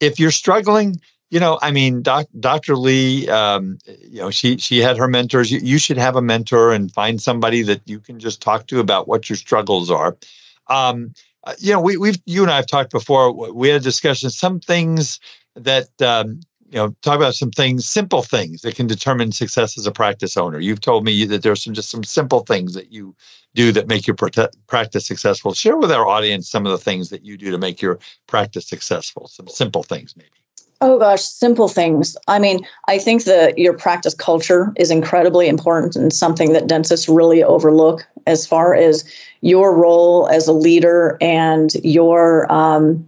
[0.00, 1.00] if you're struggling
[1.32, 5.50] you know i mean doc, dr lee um, you know she she had her mentors
[5.50, 8.78] you, you, should have a mentor and find somebody that you can just talk to
[8.78, 10.16] about what your struggles are
[10.68, 11.12] um,
[11.44, 14.30] uh, you know we, we've you and i have talked before we had a discussion
[14.30, 15.18] some things
[15.56, 16.40] that um,
[16.72, 20.38] you know, talk about some things, simple things that can determine success as a practice
[20.38, 20.58] owner.
[20.58, 23.14] You've told me that there's some just some simple things that you
[23.54, 25.52] do that make your practice successful.
[25.52, 28.66] Share with our audience some of the things that you do to make your practice
[28.66, 29.28] successful.
[29.28, 30.41] Some simple things, maybe.
[30.84, 32.16] Oh gosh, simple things.
[32.26, 37.08] I mean, I think that your practice culture is incredibly important and something that dentists
[37.08, 39.04] really overlook as far as
[39.42, 43.06] your role as a leader and your um,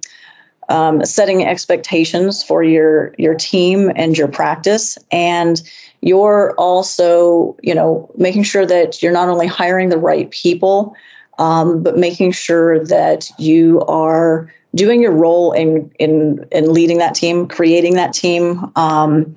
[0.69, 5.61] um, setting expectations for your your team and your practice and
[6.01, 10.95] you're also you know making sure that you're not only hiring the right people
[11.39, 17.15] um, but making sure that you are doing your role in in in leading that
[17.15, 19.37] team creating that team um,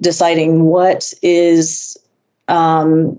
[0.00, 1.96] deciding what is
[2.48, 3.18] um,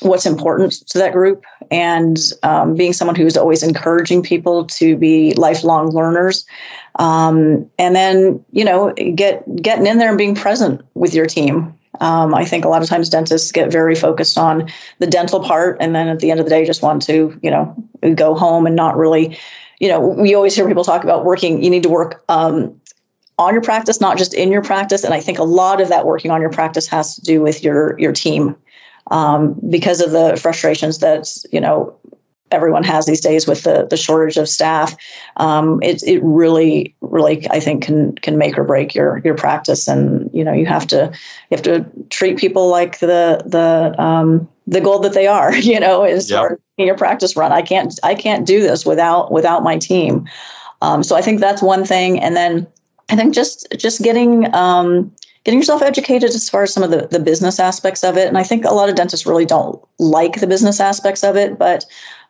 [0.00, 5.32] what's important to that group and um, being someone who's always encouraging people to be
[5.34, 6.44] lifelong learners
[6.98, 11.72] um, and then you know get getting in there and being present with your team.
[11.98, 15.78] Um, i think a lot of times dentists get very focused on the dental part
[15.80, 17.74] and then at the end of the day just want to you know
[18.14, 19.38] go home and not really
[19.78, 22.80] you know we always hear people talk about working you need to work um,
[23.38, 26.06] on your practice not just in your practice and i think a lot of that
[26.06, 28.56] working on your practice has to do with your your team
[29.10, 31.96] um, because of the frustrations that you know
[32.50, 34.96] everyone has these days with the the shortage of staff.
[35.36, 39.88] Um, it it really really I think can can make or break your your practice,
[39.88, 41.12] and you know you have to
[41.50, 45.54] you have to treat people like the the um, the gold that they are.
[45.66, 46.60] You know, is yep.
[46.76, 47.52] your practice run.
[47.52, 50.28] I can't I can't do this without without my team.
[50.82, 52.66] Um, so I think that's one thing, and then
[53.08, 55.12] I think just just getting um,
[55.44, 58.26] getting yourself educated as far as some of the, the business aspects of it.
[58.26, 61.56] And I think a lot of dentists really don't like the business aspects of it,
[61.56, 61.86] but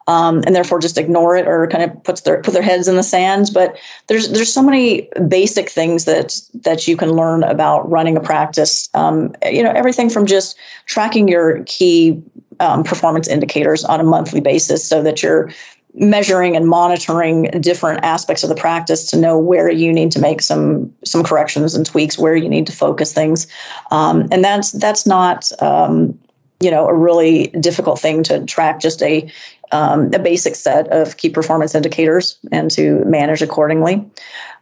[0.07, 2.97] um, and therefore just ignore it or kind of puts their put their heads in
[2.97, 3.51] the sands.
[3.51, 8.21] But there's there's so many basic things that that you can learn about running a
[8.21, 8.89] practice.
[8.95, 12.23] Um, you know, everything from just tracking your key
[12.61, 15.51] um, performance indicators on a monthly basis so that you're
[15.97, 20.43] measuring and monitoring different aspects of the practice to know where you need to make
[20.43, 23.47] some some corrections and tweaks, where you need to focus things,
[23.91, 26.19] um, and that's that's not um,
[26.61, 28.81] you know a really difficult thing to track.
[28.81, 29.31] Just a
[29.73, 34.09] um, a basic set of key performance indicators and to manage accordingly.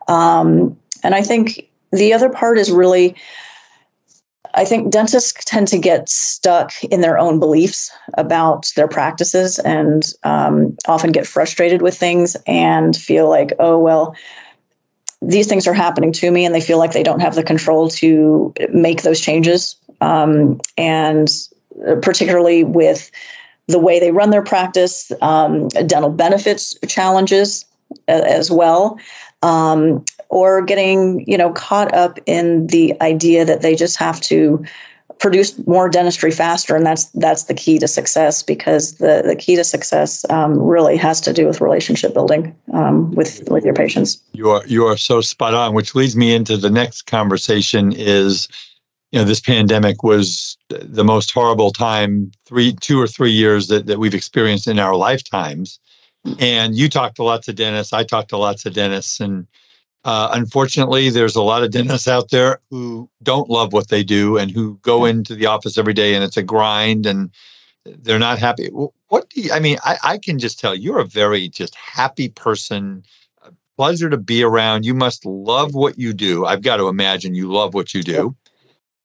[0.09, 3.17] Um, and I think the other part is really
[4.55, 10.05] I think dentists tend to get stuck in their own beliefs about their practices and
[10.23, 14.15] um, often get frustrated with things and feel like, oh, well,
[15.21, 17.89] these things are happening to me, and they feel like they don't have the control
[17.89, 19.77] to make those changes.
[20.01, 21.29] Um, and
[22.03, 23.11] particularly with
[23.67, 27.65] the way they run their practice, um, dental benefits challenges
[28.09, 28.99] as well.
[29.43, 34.65] Um, or getting you know caught up in the idea that they just have to
[35.19, 39.57] produce more dentistry faster and that's that's the key to success because the, the key
[39.57, 44.21] to success um, really has to do with relationship building um, with with your patients
[44.33, 48.49] you are you are so spot on which leads me into the next conversation is
[49.15, 53.87] you know this pandemic was the most horrible time three two or three years that,
[53.87, 55.79] that we've experienced in our lifetimes
[56.41, 59.47] and you talked to lots of dentists i talked to lots of dentists and
[60.05, 64.37] Uh, unfortunately, there's a lot of dentists out there who don't love what they do
[64.37, 67.31] and who go into the office every day and it's a grind and
[68.05, 68.69] they're not happy.
[69.09, 69.79] What do you, I mean?
[69.83, 73.05] I, I can just tell you're a very just happy person,
[73.79, 74.85] pleasure to be around.
[74.85, 76.45] You must love what you do.
[76.45, 78.37] I've got to imagine you love what you do.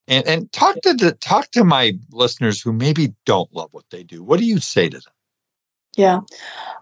[0.09, 4.03] And and talk to the talk to my listeners who maybe don't love what they
[4.03, 4.23] do.
[4.23, 5.13] What do you say to them?
[5.95, 6.21] Yeah.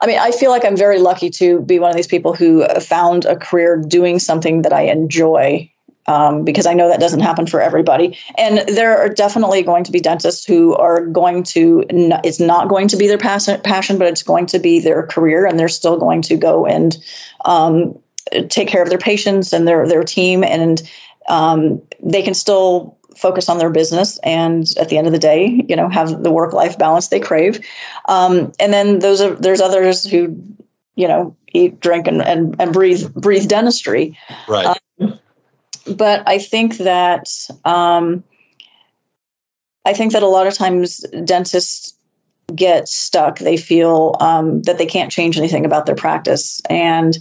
[0.01, 2.65] I mean, I feel like I'm very lucky to be one of these people who
[2.79, 5.71] found a career doing something that I enjoy
[6.07, 8.17] um, because I know that doesn't happen for everybody.
[8.37, 12.89] And there are definitely going to be dentists who are going to, it's not going
[12.89, 15.97] to be their passion, passion but it's going to be their career, and they're still
[15.97, 16.97] going to go and
[17.43, 17.99] um,
[18.49, 20.43] take care of their patients and their, their team.
[20.43, 20.81] And
[21.27, 25.65] um, they can still focus on their business and at the end of the day
[25.67, 27.59] you know have the work life balance they crave
[28.07, 30.41] um, and then those are there's others who
[30.95, 35.19] you know eat drink and, and, and breathe breathe dentistry right um,
[35.87, 37.29] but I think that
[37.63, 38.23] um,
[39.85, 41.93] I think that a lot of times dentists
[42.53, 43.39] get stuck.
[43.39, 47.17] They feel um, that they can't change anything about their practice, and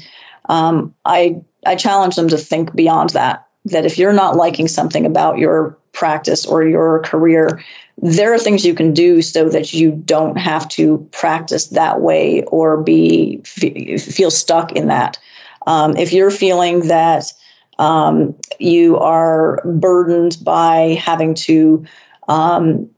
[0.48, 3.46] um, I I challenge them to think beyond that.
[3.66, 7.64] That if you're not liking something about your practice or your career,
[8.00, 12.42] there are things you can do so that you don't have to practice that way
[12.44, 15.18] or be feel stuck in that.
[15.66, 17.32] Um, if you're feeling that
[17.78, 21.87] um, you are burdened by having to
[22.28, 22.90] um,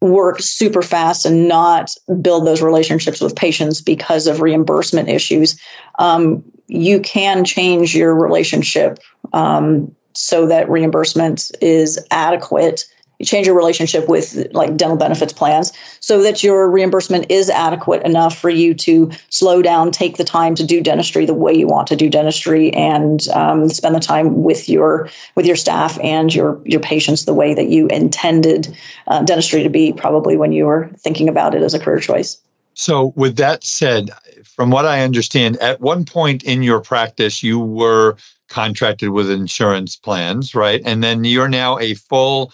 [0.00, 5.60] work super fast and not build those relationships with patients because of reimbursement issues.
[5.98, 8.98] Um, you can change your relationship
[9.32, 12.86] um, so that reimbursement is adequate
[13.22, 18.02] you change your relationship with like dental benefits plans so that your reimbursement is adequate
[18.02, 21.68] enough for you to slow down, take the time to do dentistry the way you
[21.68, 26.34] want to do dentistry, and um, spend the time with your with your staff and
[26.34, 30.66] your your patients the way that you intended uh, dentistry to be probably when you
[30.66, 32.38] were thinking about it as a career choice.
[32.74, 34.10] So, with that said,
[34.46, 38.16] from what I understand, at one point in your practice, you were
[38.48, 40.82] contracted with insurance plans, right?
[40.84, 42.52] And then you're now a full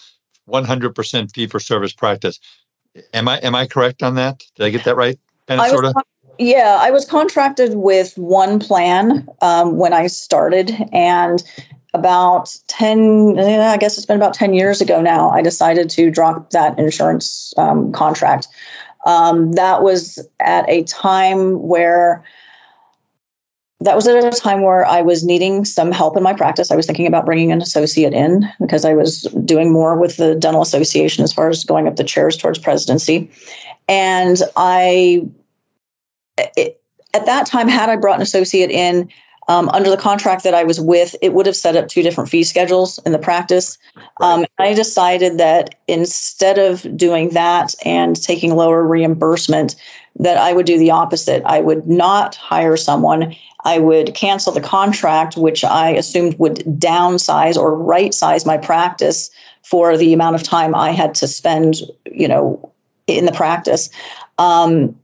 [0.49, 2.39] 100% fee for service practice.
[3.13, 4.43] Am I am I correct on that?
[4.57, 5.19] Did I get that right?
[5.47, 5.95] Kind of, sort of.
[6.39, 11.43] Yeah, I was contracted with one plan um, when I started, and
[11.95, 16.51] about 10 i guess it's been about 10 years ago now i decided to drop
[16.51, 18.47] that insurance um, contract
[19.07, 22.25] um, that was at a time where
[23.81, 26.71] that was at a time where I was needing some help in my practice.
[26.71, 30.35] I was thinking about bringing an associate in because I was doing more with the
[30.35, 33.31] dental association as far as going up the chairs towards presidency.
[33.89, 35.29] And I,
[36.37, 36.81] it,
[37.15, 39.11] at that time, had I brought an associate in
[39.49, 42.31] um, under the contract that I was with, it would have set up two different
[42.31, 43.79] fee schedules in the practice.
[44.21, 49.75] Um, I decided that instead of doing that and taking lower reimbursement,
[50.17, 51.43] that I would do the opposite.
[51.47, 53.35] I would not hire someone
[53.65, 59.31] I would cancel the contract, which I assumed would downsize or right size my practice
[59.63, 61.77] for the amount of time I had to spend,
[62.11, 62.73] you know,
[63.07, 63.91] in the practice.
[64.39, 64.99] Um,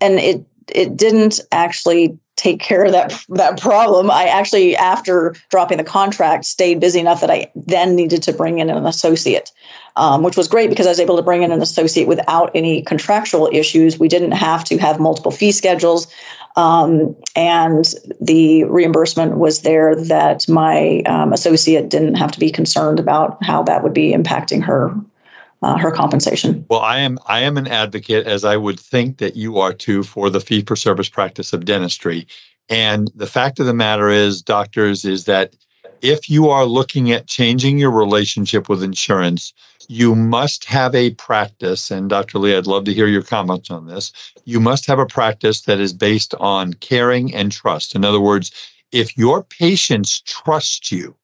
[0.00, 4.10] and it it didn't actually take care of that that problem.
[4.10, 8.58] I actually, after dropping the contract, stayed busy enough that I then needed to bring
[8.58, 9.50] in an associate,
[9.96, 12.82] um, which was great because I was able to bring in an associate without any
[12.82, 13.98] contractual issues.
[13.98, 16.06] We didn't have to have multiple fee schedules.
[16.54, 17.84] Um, and
[18.20, 23.62] the reimbursement was there that my um, associate didn't have to be concerned about how
[23.64, 24.94] that would be impacting her
[25.62, 26.66] uh, her compensation.
[26.68, 30.02] Well, I am I am an advocate, as I would think that you are too,
[30.02, 32.26] for the fee for service practice of dentistry.
[32.68, 35.54] And the fact of the matter is, doctors, is that
[36.00, 39.52] if you are looking at changing your relationship with insurance,
[39.88, 41.90] you must have a practice.
[41.90, 42.38] And Dr.
[42.38, 44.12] Lee, I'd love to hear your comments on this.
[44.44, 47.94] You must have a practice that is based on caring and trust.
[47.94, 48.50] In other words,
[48.90, 51.14] if your patients trust you,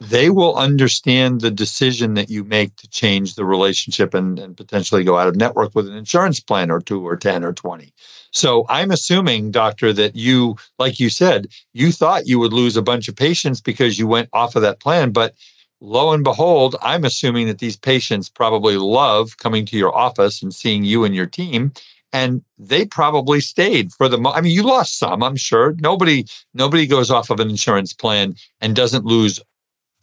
[0.00, 5.04] they will understand the decision that you make to change the relationship and, and potentially
[5.04, 7.92] go out of network with an insurance plan or two or 10 or 20.
[8.32, 12.82] So I'm assuming, doctor, that you, like you said, you thought you would lose a
[12.82, 15.12] bunch of patients because you went off of that plan.
[15.12, 15.34] But
[15.80, 20.52] lo and behold, I'm assuming that these patients probably love coming to your office and
[20.52, 21.72] seeing you and your team.
[22.12, 24.18] And they probably stayed for the.
[24.28, 25.74] I mean, you lost some, I'm sure.
[25.78, 29.40] Nobody, nobody goes off of an insurance plan and doesn't lose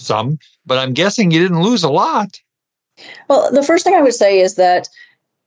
[0.02, 2.40] some, but I'm guessing you didn't lose a lot.
[3.28, 4.88] Well, the first thing I would say is that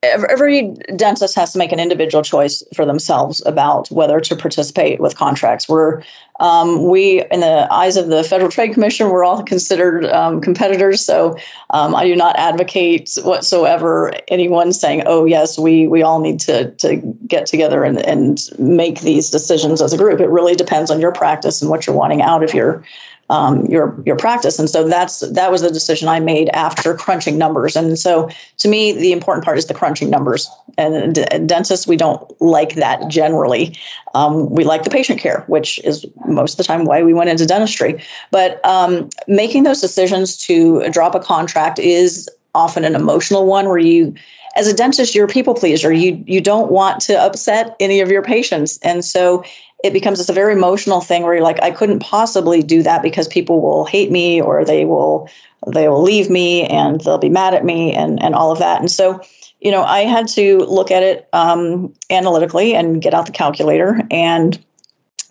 [0.04, 5.16] every dentist has to make an individual choice for themselves about whether to participate with
[5.16, 5.68] contracts.
[5.68, 6.02] We're
[6.40, 11.00] um, we, in the eyes of the Federal Trade Commission, we're all considered um, competitors.
[11.00, 11.36] So
[11.70, 16.72] um, I do not advocate whatsoever anyone saying, "Oh, yes, we we all need to
[16.72, 16.96] to
[17.26, 21.12] get together and and make these decisions as a group." It really depends on your
[21.12, 22.84] practice and what you're wanting out of your
[23.30, 24.58] um, your your practice.
[24.58, 27.76] And so that's that was the decision I made after crunching numbers.
[27.76, 30.50] And so to me, the important part is the crunching numbers.
[30.76, 33.76] And, and dentists, we don't like that generally.
[34.14, 37.30] Um, we like the patient care, which is most of the time why we went
[37.30, 38.02] into dentistry.
[38.30, 43.78] But um, making those decisions to drop a contract is often an emotional one where
[43.78, 44.14] you
[44.56, 48.08] as a dentist you're a people pleaser you you don't want to upset any of
[48.10, 49.44] your patients and so
[49.84, 53.02] it becomes this a very emotional thing where you're like, I couldn't possibly do that
[53.02, 55.28] because people will hate me or they will
[55.72, 58.80] they will leave me and they'll be mad at me and and all of that.
[58.80, 59.20] And so,
[59.60, 64.00] you know, I had to look at it um, analytically and get out the calculator
[64.10, 64.58] and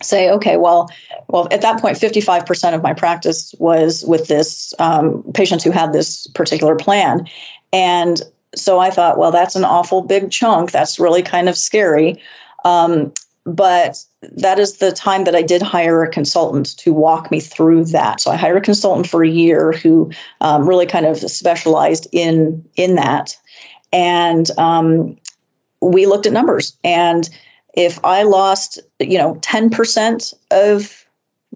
[0.03, 0.87] say, okay, well,
[1.29, 5.93] well, at that point, 55% of my practice was with this um, patients who had
[5.93, 7.27] this particular plan,
[7.71, 8.21] and
[8.55, 10.71] so I thought, well, that's an awful big chunk.
[10.71, 12.21] That's really kind of scary.
[12.63, 13.13] Um,
[13.45, 17.85] but that is the time that I did hire a consultant to walk me through
[17.85, 18.21] that.
[18.21, 20.11] So I hired a consultant for a year who
[20.41, 23.37] um, really kind of specialized in in that,
[23.91, 25.17] and um,
[25.81, 26.77] we looked at numbers.
[26.83, 27.29] And
[27.73, 31.05] if I lost, you know, ten percent of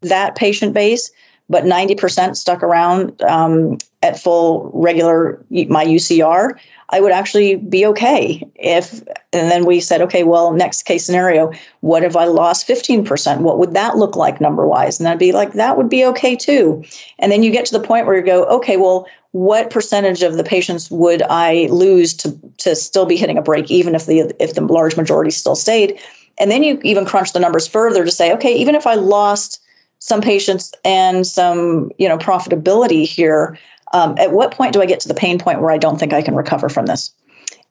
[0.01, 1.11] that patient base,
[1.49, 6.59] but ninety percent stuck around um, at full regular my UCR,
[6.89, 9.01] I would actually be okay if,
[9.33, 13.41] and then we said, okay, well, next case scenario, what if I lost 15%?
[13.41, 14.99] What would that look like number wise?
[14.99, 16.83] And I'd be like, that would be okay too.
[17.19, 20.37] And then you get to the point where you go, okay, well, what percentage of
[20.37, 24.33] the patients would I lose to, to still be hitting a break, even if the,
[24.41, 25.99] if the large majority still stayed?
[26.37, 29.61] And then you even crunch the numbers further to say, okay, even if I lost
[29.99, 33.57] some patients and some, you know, profitability here,
[33.93, 36.13] um, at what point do I get to the pain point where I don't think
[36.13, 37.13] I can recover from this?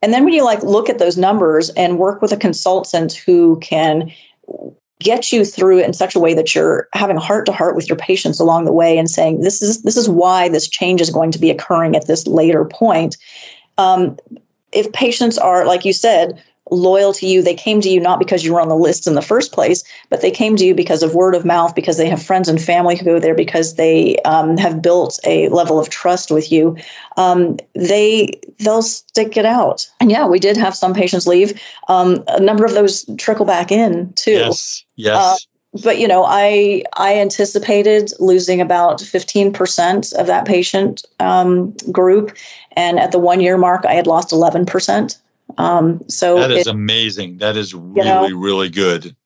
[0.03, 3.59] And then when you like look at those numbers and work with a consultant who
[3.61, 4.13] can
[4.99, 7.89] get you through it in such a way that you're having heart to heart with
[7.89, 11.11] your patients along the way and saying this is this is why this change is
[11.11, 13.17] going to be occurring at this later point
[13.77, 14.17] um,
[14.73, 17.43] if patients are like you said loyal to you.
[17.43, 19.85] They came to you not because you were on the list in the first place,
[20.11, 22.61] but they came to you because of word of mouth, because they have friends and
[22.61, 26.77] family who go there, because they um, have built a level of trust with you.
[27.17, 29.89] Um, they they'll stick it out.
[30.01, 31.61] And yeah, we did have some patients leave.
[31.89, 34.33] Um, a number of those trickle back in too.
[34.33, 34.85] Yes.
[34.97, 35.17] Yes.
[35.17, 35.37] Uh,
[35.83, 42.37] but you know, I I anticipated losing about 15% of that patient um, group,
[42.73, 45.19] and at the one year mark, I had lost 11%.
[45.59, 47.39] Um, so that is it, amazing.
[47.39, 49.17] That is really, know, really good.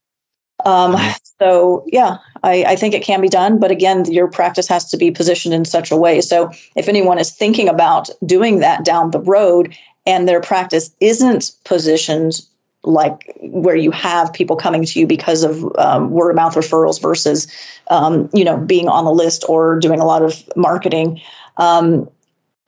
[0.64, 0.96] Um,
[1.40, 4.96] so yeah, I, I think it can be done, but again, your practice has to
[4.96, 6.20] be positioned in such a way.
[6.20, 9.74] So if anyone is thinking about doing that down the road
[10.06, 12.40] and their practice isn't positioned
[12.82, 17.00] like where you have people coming to you because of um, word of mouth referrals
[17.00, 17.52] versus
[17.88, 21.20] um, you know being on the list or doing a lot of marketing
[21.58, 22.08] um,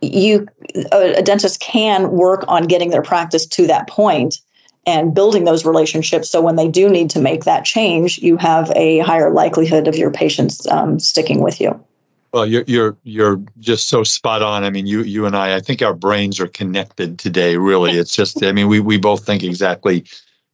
[0.03, 0.48] you
[0.92, 4.40] a, a dentist can work on getting their practice to that point
[4.84, 6.28] and building those relationships.
[6.28, 9.96] So when they do need to make that change you have a higher likelihood of
[9.96, 11.82] your patients um, sticking with you.
[12.32, 14.64] Well you're you're you're just so spot on.
[14.64, 17.92] I mean you you and i i think our brains are connected today really.
[17.92, 20.05] It's just i mean we we both think exactly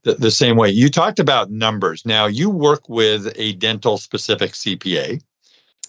[0.04, 0.70] the, the same way.
[0.70, 2.04] You talked about numbers.
[2.04, 5.20] Now you work with a dental specific cpa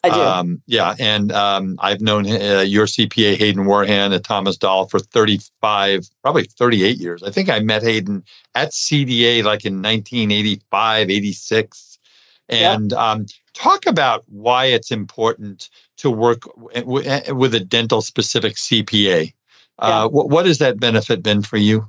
[0.03, 0.21] I do.
[0.21, 4.99] Um, yeah, and um, I've known uh, your CPA Hayden Warhan at Thomas Doll for
[4.99, 7.23] 35, probably 38 years.
[7.23, 8.23] I think I met Hayden
[8.55, 11.99] at CDA like in 1985, 86.
[12.47, 13.11] And yeah.
[13.11, 19.33] um, talk about why it's important to work w- with a dental specific CPA.
[19.77, 20.05] Uh, yeah.
[20.05, 21.87] what, what has that benefit been for you?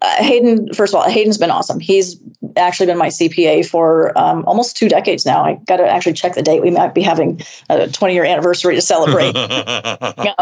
[0.00, 1.80] Uh, Hayden, first of all, Hayden's been awesome.
[1.80, 2.20] He's
[2.56, 5.44] actually been my CPA for um, almost two decades now.
[5.44, 6.62] I got to actually check the date.
[6.62, 9.34] We might be having a 20 year anniversary to celebrate.
[9.36, 10.34] yeah.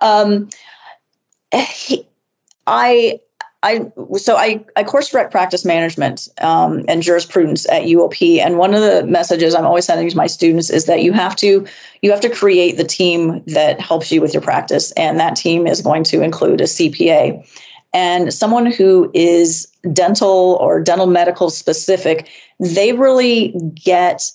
[0.00, 0.48] um,
[1.52, 2.06] he,
[2.66, 3.20] I,
[3.62, 8.74] I, so I, I course direct practice management um, and jurisprudence at UOP, and one
[8.74, 11.66] of the messages I'm always sending to my students is that you have to
[12.00, 15.66] you have to create the team that helps you with your practice, and that team
[15.66, 17.44] is going to include a CPA.
[17.96, 22.28] And someone who is dental or dental medical specific,
[22.60, 24.30] they really get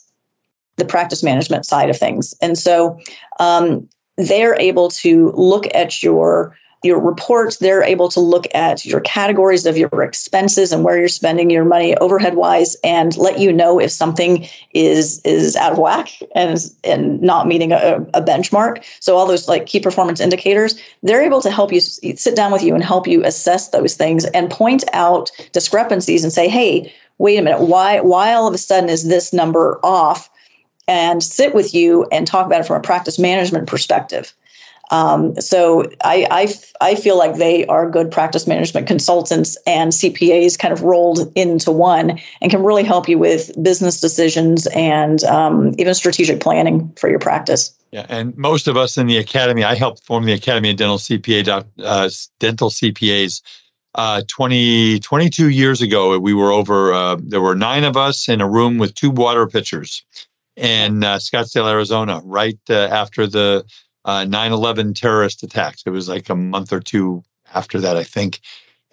[0.78, 2.34] the practice management side of things.
[2.42, 3.00] And so
[3.40, 3.88] um,
[4.18, 7.58] they're able to look at your your reports.
[7.58, 11.66] They're able to look at your categories of your expenses and where you're spending your
[11.66, 16.58] money overhead wise, and let you know if something is is out of whack and
[16.84, 18.84] and not meeting a, a benchmark.
[19.00, 22.64] So all those like key performance indicators, they're able to help you sit down with
[22.64, 27.38] you and help you assess those things and point out discrepancies and say, hey, wait
[27.38, 30.30] a minute, why why all of a sudden is this number off?
[30.88, 34.34] And sit with you and talk about it from a practice management perspective.
[34.92, 40.60] Um, so I, I, I feel like they are good practice management consultants and CPAs
[40.60, 45.74] kind of rolled into one and can really help you with business decisions and um,
[45.78, 47.74] even strategic planning for your practice.
[47.92, 50.98] Yeah, and most of us in the academy, I helped form the Academy of Dental
[50.98, 53.42] CPA, uh, dental CPAs.
[53.94, 58.40] Uh, 20, 22 years ago, we were over, uh, there were nine of us in
[58.40, 60.06] a room with two water pitchers
[60.56, 63.66] in uh, Scottsdale, Arizona, right uh, after the
[64.06, 65.84] uh, 9/11 terrorist attacks.
[65.86, 67.24] It was like a month or two
[67.54, 68.40] after that, I think.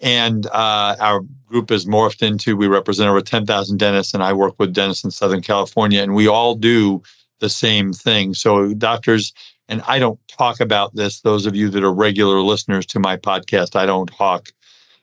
[0.01, 4.55] And uh, our group is morphed into we represent over 10,000 dentists, and I work
[4.57, 7.03] with dentists in Southern California, and we all do
[7.39, 8.33] the same thing.
[8.33, 9.33] So doctors,
[9.67, 11.21] and I don't talk about this.
[11.21, 14.49] Those of you that are regular listeners to my podcast, I don't talk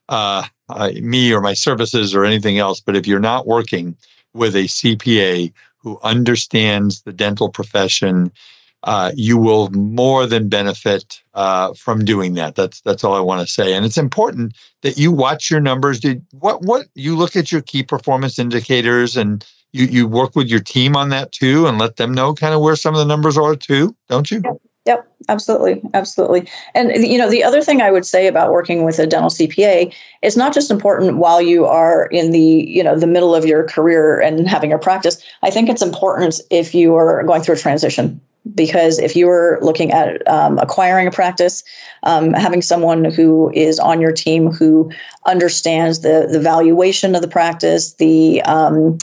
[0.09, 2.80] uh, uh, me or my services or anything else.
[2.80, 3.96] But if you're not working
[4.32, 8.32] with a CPA who understands the dental profession
[8.87, 12.55] uh, you will more than benefit uh, from doing that.
[12.55, 13.74] That's that's all I want to say.
[13.74, 15.99] And it's important that you watch your numbers.
[15.99, 20.47] Did what what you look at your key performance indicators and you you work with
[20.47, 23.05] your team on that too, and let them know kind of where some of the
[23.05, 24.41] numbers are too, don't you?
[24.45, 24.57] Yep.
[24.87, 26.49] Yep, absolutely, absolutely.
[26.72, 29.93] And you know, the other thing I would say about working with a dental CPA
[30.22, 33.64] is not just important while you are in the you know the middle of your
[33.64, 35.20] career and having a practice.
[35.43, 38.20] I think it's important if you are going through a transition
[38.55, 41.64] because if you were looking at um, acquiring a practice,
[42.03, 44.90] um, having someone who is on your team who
[45.24, 48.99] understands the the valuation of the practice, the um,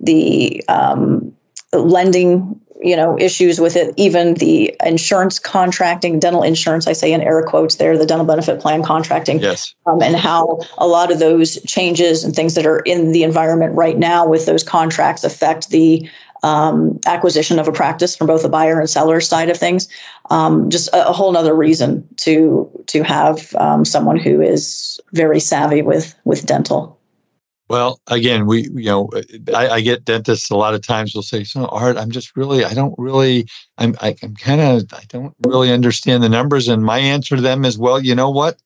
[0.00, 1.34] the um,
[1.72, 7.22] lending you know issues with it even the insurance contracting dental insurance i say in
[7.22, 9.74] air quotes there the dental benefit plan contracting yes.
[9.86, 13.74] um, and how a lot of those changes and things that are in the environment
[13.74, 16.08] right now with those contracts affect the
[16.46, 19.88] um, acquisition of a practice from both the buyer and seller side of things.
[20.30, 25.40] Um, just a, a, whole other reason to to have um, someone who is very
[25.40, 26.95] savvy with with dental.
[27.68, 29.10] Well, again, we you know
[29.54, 32.64] I, I get dentists a lot of times will say, "So Art, I'm just really
[32.64, 36.28] I don't really I'm I, am i am kind of I don't really understand the
[36.28, 38.58] numbers." And my answer to them is, "Well, you know what?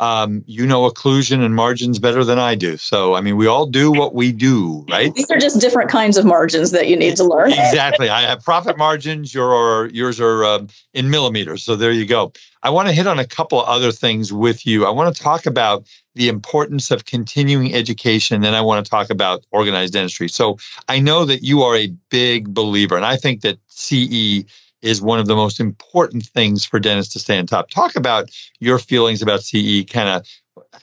[0.00, 2.76] Um, you know occlusion and margins better than I do.
[2.76, 5.14] So, I mean, we all do what we do, right?
[5.14, 7.52] These are just different kinds of margins that you need to learn.
[7.52, 8.10] exactly.
[8.10, 9.32] I have profit margins.
[9.32, 11.62] Your yours are um, in millimeters.
[11.62, 12.32] So there you go.
[12.62, 14.86] I want to hit on a couple other things with you.
[14.86, 18.36] I want to talk about the importance of continuing education.
[18.36, 20.28] and Then I want to talk about organized dentistry.
[20.28, 20.58] So
[20.88, 24.44] I know that you are a big believer, and I think that CE
[24.80, 27.70] is one of the most important things for dentists to stay on top.
[27.70, 30.26] Talk about your feelings about CE, kind of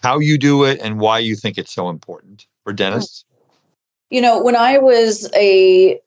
[0.02, 3.24] how you do it and why you think it's so important for dentists.
[3.24, 4.16] Mm-hmm.
[4.16, 6.00] You know, when I was a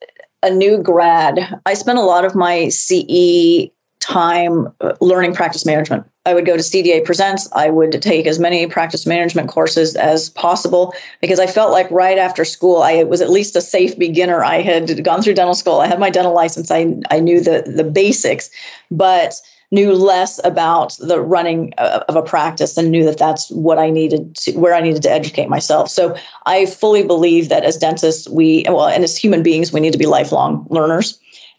[0.42, 3.70] a new grad, I spent a lot of my CE
[4.02, 6.04] time uh, learning practice management.
[6.26, 7.48] I would go to CDA Presents.
[7.52, 12.18] I would take as many practice management courses as possible because I felt like right
[12.18, 14.44] after school, I was at least a safe beginner.
[14.44, 15.80] I had gone through dental school.
[15.80, 16.70] I had my dental license.
[16.70, 18.50] I, I knew the, the basics,
[18.90, 19.34] but
[19.70, 23.88] knew less about the running uh, of a practice and knew that that's what I
[23.88, 25.88] needed to, where I needed to educate myself.
[25.88, 29.92] So I fully believe that as dentists, we, well, and as human beings, we need
[29.92, 31.18] to be lifelong learners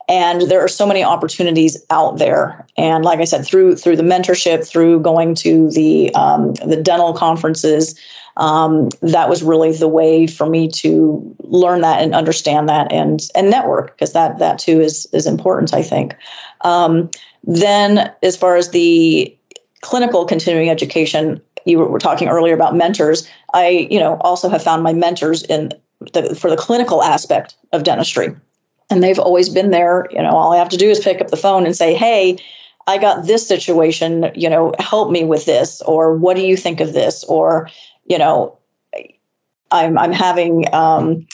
[0.10, 2.66] and there are so many opportunities out there.
[2.78, 7.14] And like i said through through the mentorship through going to the um, the dental
[7.14, 7.99] conferences
[8.38, 13.22] um, that was really the way for me to learn that and understand that and
[13.36, 16.16] and network because that that too is is important i think.
[16.62, 17.10] Um,
[17.43, 19.38] then as far as the
[19.82, 23.28] clinical continuing education you were, talking earlier about mentors.
[23.54, 25.72] I you know also have found my mentors in
[26.14, 28.36] the, for the clinical aspect of dentistry
[28.93, 30.07] and they've always been there.
[30.11, 32.37] You know, all I have to do is pick up the phone and say, "Hey,
[32.85, 34.31] I got this situation.
[34.35, 37.69] You know, help me with this," or "What do you think of this?" or
[38.05, 38.59] you know,
[39.71, 40.73] I'm I'm having.
[40.73, 41.27] Um,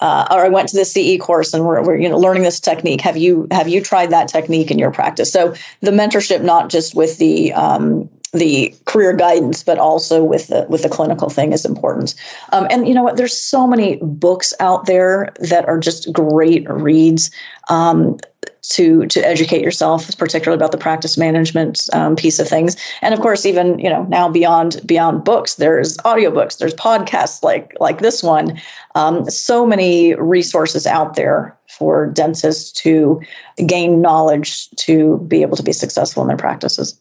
[0.00, 2.58] uh, or I went to the CE course and we're, we're, you know learning this
[2.58, 3.02] technique.
[3.02, 5.30] Have you have you tried that technique in your practice?
[5.30, 10.66] So the mentorship, not just with the um, the career guidance, but also with the
[10.68, 12.14] with the clinical thing is important.
[12.50, 13.16] Um, and you know what?
[13.16, 17.30] There's so many books out there that are just great reads.
[17.68, 18.18] Um,
[18.62, 22.76] to to educate yourself, particularly about the practice management um, piece of things.
[23.02, 27.76] And of course, even you know now beyond beyond books, there's audiobooks, there's podcasts like
[27.80, 28.60] like this one.
[28.94, 33.20] Um, so many resources out there for dentists to
[33.66, 36.98] gain knowledge to be able to be successful in their practices.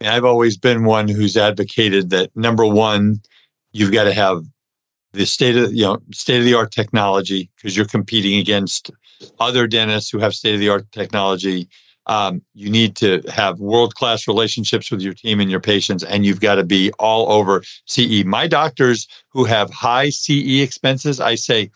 [0.00, 3.20] I've always been one who's advocated that number one,
[3.72, 4.44] you've got to have
[5.12, 8.90] the state of you know state of the art technology because you're competing against
[9.38, 11.68] other dentists who have state of the art technology.
[12.06, 16.26] Um, you need to have world class relationships with your team and your patients, and
[16.26, 18.24] you've got to be all over CE.
[18.24, 21.70] My doctors who have high CE expenses, I say,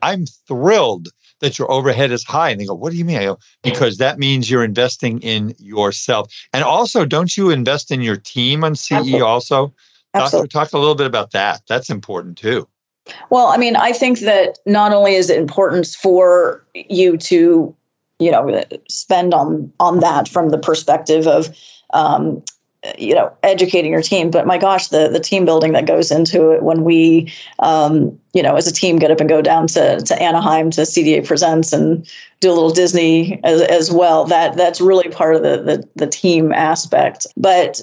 [0.00, 1.08] I'm thrilled
[1.44, 2.50] that your overhead is high.
[2.50, 3.18] And they go, What do you mean?
[3.18, 6.32] I go, Because that means you're investing in yourself.
[6.52, 9.20] And also, don't you invest in your team on CE Absolutely.
[9.20, 9.74] also?
[10.14, 10.48] Absolutely.
[10.48, 11.62] Talk, talk a little bit about that.
[11.68, 12.68] That's important too.
[13.30, 17.74] Well, I mean, I think that not only is it important for you to,
[18.18, 21.54] you know, spend on on that from the perspective of,
[21.92, 22.42] um,
[22.98, 26.50] you know, educating your team, but my gosh, the the team building that goes into
[26.50, 30.00] it when we, um, you know, as a team get up and go down to
[30.00, 32.08] to Anaheim to CDA Presents and
[32.40, 34.26] do a little Disney as, as well.
[34.26, 37.26] That that's really part of the, the the team aspect.
[37.36, 37.80] But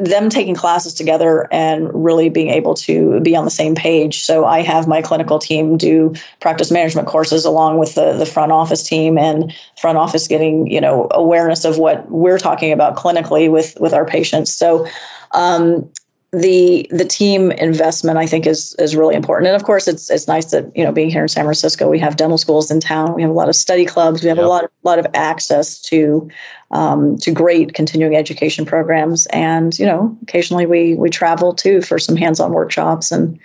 [0.00, 4.22] them taking classes together and really being able to be on the same page.
[4.22, 8.52] So I have my clinical team do practice management courses along with the, the front
[8.52, 13.50] office team and front office getting, you know, awareness of what we're talking about clinically
[13.50, 14.52] with with our patients.
[14.52, 14.86] So
[15.32, 15.90] um,
[16.30, 19.48] the the team investment I think is is really important.
[19.48, 21.98] And of course it's it's nice that, you know, being here in San Francisco, we
[22.00, 23.14] have dental schools in town.
[23.14, 24.22] We have a lot of study clubs.
[24.22, 24.44] We have yep.
[24.44, 26.28] a lot of lot of access to
[26.70, 29.24] um, to great continuing education programs.
[29.26, 33.38] And, you know, occasionally we we travel too for some hands-on workshops and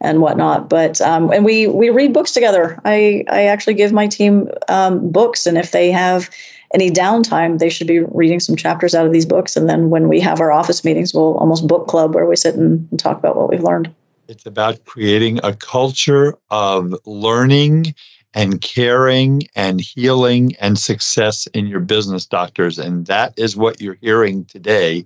[0.00, 0.70] and whatnot.
[0.70, 2.80] But um, and we we read books together.
[2.82, 6.30] I I actually give my team um, books and if they have
[6.74, 9.56] any downtime, they should be reading some chapters out of these books.
[9.56, 12.54] And then when we have our office meetings, we'll almost book club where we sit
[12.54, 13.92] and, talk about what we've learned.
[14.28, 17.94] It's about creating a culture of learning
[18.34, 22.78] and caring and healing and success in your business, doctors.
[22.78, 25.04] And that is what you're hearing today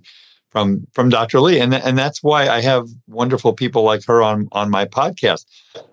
[0.49, 1.41] from from Dr.
[1.41, 1.59] Lee.
[1.59, 5.45] And, and that's why I have wonderful people like her on, on my podcast.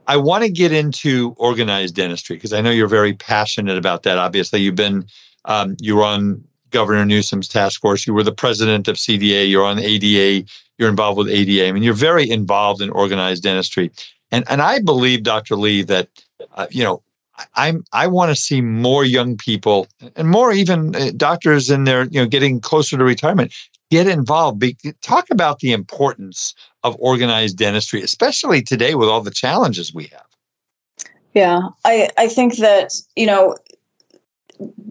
[0.06, 4.18] I want to get into organized dentistry because I know you're very passionate about that.
[4.18, 5.06] Obviously, you've been
[5.44, 8.06] um, you were on Governor Newsom's task force.
[8.06, 9.48] You were the president of CDA.
[9.48, 10.46] You're on ADA.
[10.78, 11.68] You're involved with ADA.
[11.68, 13.92] I mean, you're very involved in organized dentistry.
[14.30, 15.56] And and I believe, Dr.
[15.56, 16.08] Lee, that
[16.54, 17.02] uh, you know,
[17.54, 19.86] I'm I want to see more young people
[20.16, 23.54] and more even uh, doctors in their you know getting closer to retirement
[23.90, 24.58] get involved.
[24.58, 30.04] Be, talk about the importance of organized dentistry, especially today with all the challenges we
[30.06, 30.26] have.
[31.32, 33.56] Yeah, I I think that you know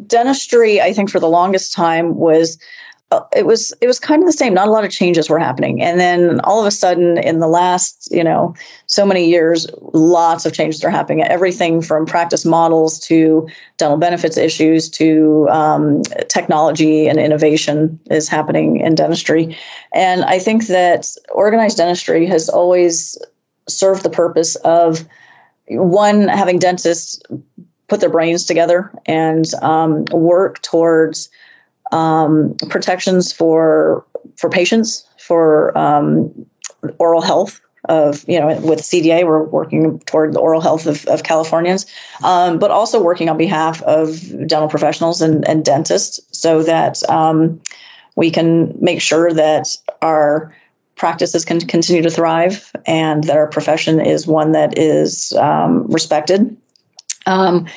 [0.08, 2.58] dentistry, I think for the longest time was
[3.14, 4.56] uh, it was it was kind of the same.
[4.56, 7.48] Not a lot of changes were happening, and then all of a sudden, in the
[7.48, 8.56] last you know
[8.88, 11.24] so many years, lots of changes are happening.
[11.24, 13.48] Everything from practice models to
[13.78, 19.56] dental benefits issues to um, technology and innovation is happening in dentistry,
[19.94, 23.16] and I think that organized dentistry has always
[23.68, 25.06] served the purpose of
[25.68, 27.22] one having dentists
[27.94, 31.30] put their brains together and um, work towards
[31.92, 34.04] um, protections for
[34.36, 36.48] for patients for um,
[36.98, 41.22] oral health of you know with CDA we're working toward the oral health of, of
[41.22, 41.86] Californians,
[42.24, 47.62] um, but also working on behalf of dental professionals and, and dentists so that um,
[48.16, 49.68] we can make sure that
[50.02, 50.56] our
[50.96, 56.58] practices can continue to thrive and that our profession is one that is um, respected
[57.26, 57.68] um,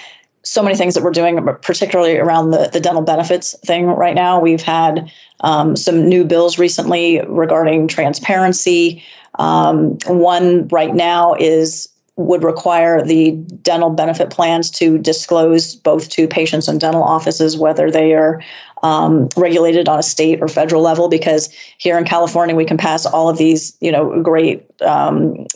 [0.42, 4.38] so many things that we're doing, particularly around the, the dental benefits thing right now.
[4.40, 9.02] We've had um, some new bills recently regarding transparency.
[9.38, 16.26] Um, one right now is would require the dental benefit plans to disclose both to
[16.26, 18.42] patients and dental offices whether they are
[18.82, 23.06] um, regulated on a state or federal level because here in california we can pass
[23.06, 25.46] all of these you know great um,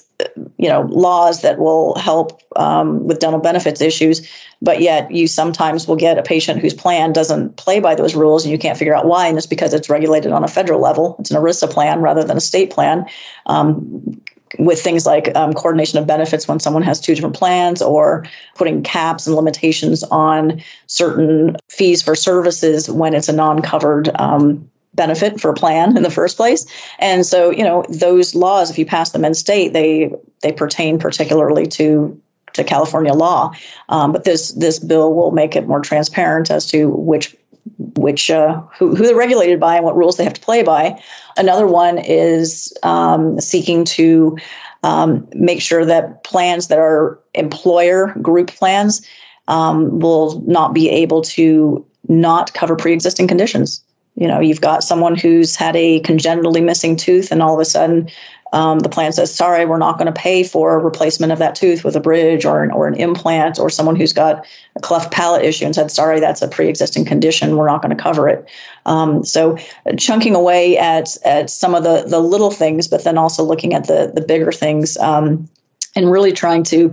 [0.58, 4.28] you know laws that will help um, with dental benefits issues.
[4.62, 8.44] But yet you sometimes will get a patient whose plan doesn't play by those rules
[8.44, 11.16] and you can't figure out why and it's because it's regulated on a federal level.
[11.18, 13.06] It's an erisa plan rather than a state plan.
[13.46, 14.20] Um,
[14.58, 18.82] with things like um, coordination of benefits when someone has two different plans or putting
[18.82, 25.50] caps and limitations on certain fees for services when it's a non-covered um, benefit for
[25.50, 26.66] a plan in the first place.
[26.98, 30.98] And so, you know, those laws, if you pass them in state, they they pertain
[30.98, 32.20] particularly to
[32.54, 33.52] to California law.
[33.88, 37.36] Um, but this this bill will make it more transparent as to which
[37.78, 41.00] which uh, who, who they're regulated by and what rules they have to play by.
[41.36, 44.38] Another one is um, seeking to
[44.82, 49.06] um, make sure that plans that are employer group plans
[49.48, 53.82] um, will not be able to not cover pre-existing conditions.
[54.16, 57.64] You know, you've got someone who's had a congenitally missing tooth, and all of a
[57.64, 58.08] sudden
[58.52, 61.54] um, the plan says, sorry, we're not going to pay for a replacement of that
[61.54, 64.44] tooth with a bridge or an, or an implant, or someone who's got
[64.76, 67.96] a cleft palate issue and said, sorry, that's a pre existing condition, we're not going
[67.96, 68.48] to cover it.
[68.86, 69.58] Um, so,
[69.98, 73.86] chunking away at, at some of the, the little things, but then also looking at
[73.86, 75.48] the, the bigger things um,
[75.94, 76.92] and really trying to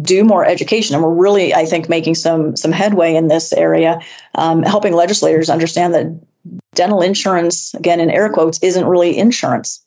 [0.00, 0.94] do more education.
[0.94, 4.00] And we're really i think making some some headway in this area
[4.34, 6.20] um, helping legislators understand that
[6.74, 9.82] dental insurance again in air quotes isn't really insurance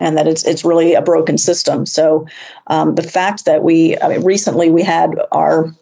[0.00, 1.86] and that it's it's really a broken system.
[1.86, 2.26] So
[2.66, 5.72] um, the fact that we I mean, recently we had our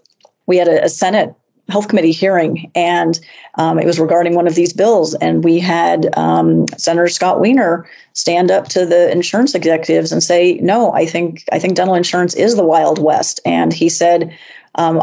[0.46, 1.34] we had a, a Senate
[1.68, 3.18] Health Committee hearing, and
[3.56, 7.88] um, it was regarding one of these bills, and we had um, Senator Scott Wiener
[8.14, 12.34] stand up to the insurance executives and say, "No, I think I think dental insurance
[12.34, 14.36] is the Wild West," and he said.
[14.74, 15.02] Um,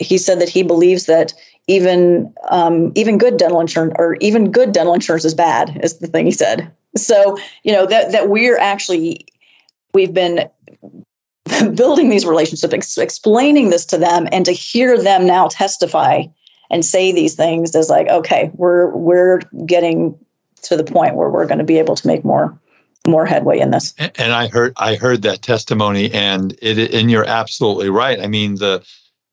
[0.00, 1.32] he said that he believes that
[1.66, 6.08] even um, even good dental insurance or even good dental insurance is bad is the
[6.08, 9.26] thing he said so, you know, that, that we're actually,
[9.92, 10.48] we've been
[11.74, 16.24] building these relationships, ex- explaining this to them, and to hear them now testify
[16.70, 20.18] and say these things is like, okay, we're, we're getting
[20.62, 22.58] to the point where we're going to be able to make more
[23.06, 23.92] more headway in this.
[23.98, 28.18] And I heard I heard that testimony, and it and you're absolutely right.
[28.18, 28.82] I mean the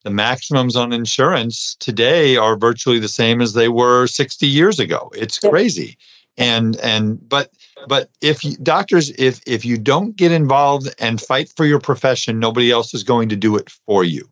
[0.03, 5.11] the maximums on insurance today are virtually the same as they were 60 years ago.
[5.15, 5.97] It's crazy
[6.37, 7.51] and and but
[7.87, 12.39] but if you, doctors if if you don't get involved and fight for your profession
[12.39, 14.27] nobody else is going to do it for you.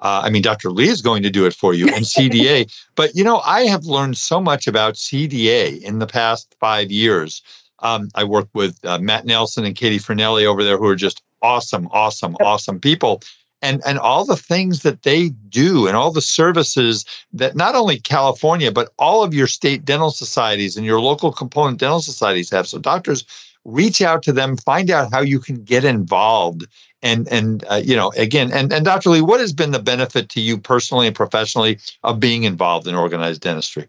[0.00, 3.14] Uh, i mean dr lee is going to do it for you and cda but
[3.14, 7.42] you know i have learned so much about cda in the past five years.
[7.78, 11.22] Um, i work with uh, matt nelson and katie fernelli over there who are just
[11.42, 13.22] awesome awesome awesome people
[13.64, 17.98] and and all the things that they do and all the services that not only
[17.98, 22.68] California but all of your state dental societies and your local component dental societies have.
[22.68, 23.24] So doctors
[23.64, 26.66] reach out to them, find out how you can get involved.
[27.02, 29.10] And and uh, you know again and and Dr.
[29.10, 32.94] Lee, what has been the benefit to you personally and professionally of being involved in
[32.94, 33.88] organized dentistry?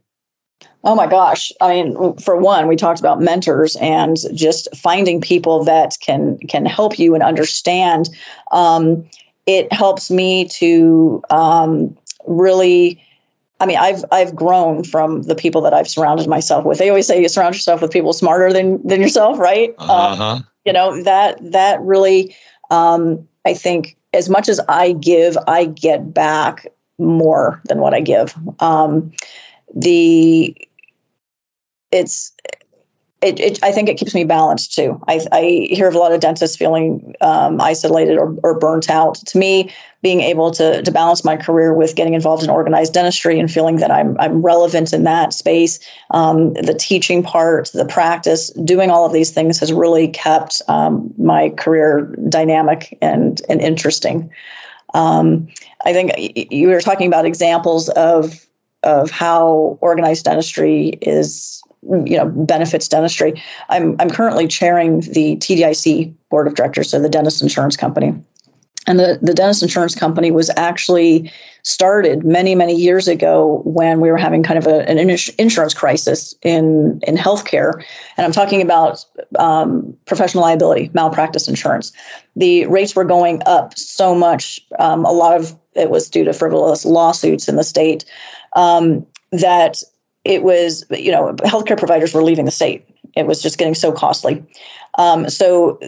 [0.83, 1.51] Oh my gosh.
[1.59, 6.65] I mean, for one, we talked about mentors and just finding people that can can
[6.65, 8.09] help you and understand
[8.51, 9.09] um,
[9.45, 13.01] it helps me to um, really
[13.59, 16.77] I mean, I've I've grown from the people that I've surrounded myself with.
[16.77, 19.73] They always say you surround yourself with people smarter than than yourself, right?
[19.77, 20.23] Uh-huh.
[20.23, 22.35] Um, you know that that really,
[22.69, 26.67] um, I think, as much as I give, I get back
[26.97, 28.35] more than what I give.
[28.59, 29.13] Um,
[29.73, 30.55] the
[31.91, 32.33] it's
[33.25, 35.01] it, it, I think it keeps me balanced too.
[35.07, 39.15] I, I hear of a lot of dentists feeling um, isolated or, or, burnt out.
[39.15, 43.39] To me, being able to, to balance my career with getting involved in organized dentistry
[43.39, 45.79] and feeling that I'm, I'm relevant in that space,
[46.11, 51.13] um, the teaching part, the practice, doing all of these things has really kept um,
[51.17, 54.31] my career dynamic and, and interesting.
[54.93, 55.47] Um,
[55.83, 56.11] I think
[56.51, 58.45] you were talking about examples of
[58.83, 63.41] of how organized dentistry is you know benefits dentistry.
[63.69, 68.15] I'm I'm currently chairing the TDIC board of directors, so the dentist insurance company.
[68.87, 71.31] And the, the dentist insurance company was actually
[71.63, 76.35] started many, many years ago when we were having kind of a, an insurance crisis
[76.43, 77.73] in, in healthcare.
[78.15, 79.03] And I'm talking about
[79.39, 81.93] um, professional liability, malpractice insurance.
[82.35, 84.61] The rates were going up so much.
[84.77, 88.05] Um, a lot of it was due to frivolous lawsuits in the state
[88.55, 89.81] um, that
[90.25, 92.87] it was, you know, healthcare providers were leaving the state.
[93.15, 94.43] It was just getting so costly.
[94.97, 95.79] Um, so,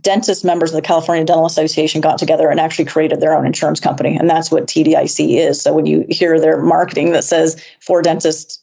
[0.00, 3.80] dentist members of the California Dental Association got together and actually created their own insurance
[3.80, 4.16] company.
[4.16, 5.62] And that's what TDIC is.
[5.62, 8.60] So, when you hear their marketing that says for dentists,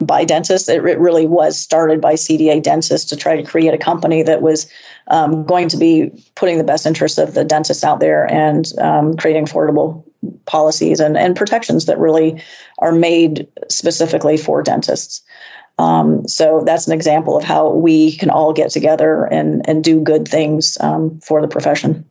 [0.00, 3.78] by dentists, it, it really was started by CDA dentists to try to create a
[3.78, 4.70] company that was
[5.08, 9.16] um, going to be putting the best interests of the dentists out there and um,
[9.16, 10.04] creating affordable
[10.46, 12.42] policies and, and protections that really
[12.78, 15.22] are made specifically for dentists.
[15.78, 20.00] Um, so that's an example of how we can all get together and, and do
[20.00, 22.08] good things um, for the profession.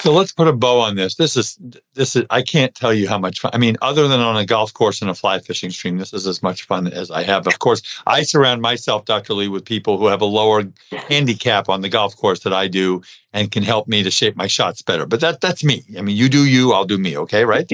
[0.00, 1.16] So let's put a bow on this.
[1.16, 1.58] This is
[1.94, 3.50] this is I can't tell you how much fun.
[3.54, 6.26] I mean, other than on a golf course and a fly fishing stream, this is
[6.26, 7.46] as much fun as I have.
[7.46, 9.34] Of course, I surround myself, Dr.
[9.34, 13.02] Lee, with people who have a lower handicap on the golf course that I do
[13.32, 15.06] and can help me to shape my shots better.
[15.06, 15.84] But that that's me.
[15.98, 17.70] I mean, you do you, I'll do me, okay, right?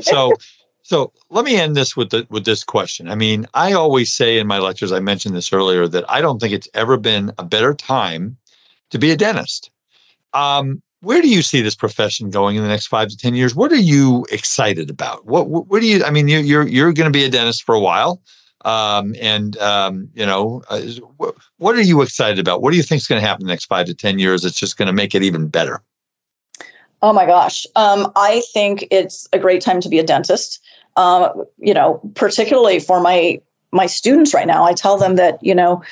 [0.00, 0.34] so
[0.82, 3.08] so let me end this with the, with this question.
[3.08, 6.40] I mean, I always say in my lectures, I mentioned this earlier, that I don't
[6.40, 8.36] think it's ever been a better time
[8.90, 9.70] to be a dentist.
[10.32, 13.54] Um, where do you see this profession going in the next five to ten years?
[13.54, 15.26] What are you excited about?
[15.26, 16.04] What what, do you?
[16.04, 18.20] I mean, you're you're, you're going to be a dentist for a while,
[18.64, 20.80] um, and um, you know, uh,
[21.16, 22.60] what, what are you excited about?
[22.60, 24.42] What do you think is going to happen in the next five to ten years?
[24.42, 25.82] That's just going to make it even better.
[27.02, 30.62] Oh my gosh, um, I think it's a great time to be a dentist.
[30.96, 33.40] Um, you know, particularly for my
[33.72, 35.82] my students right now, I tell them that you know,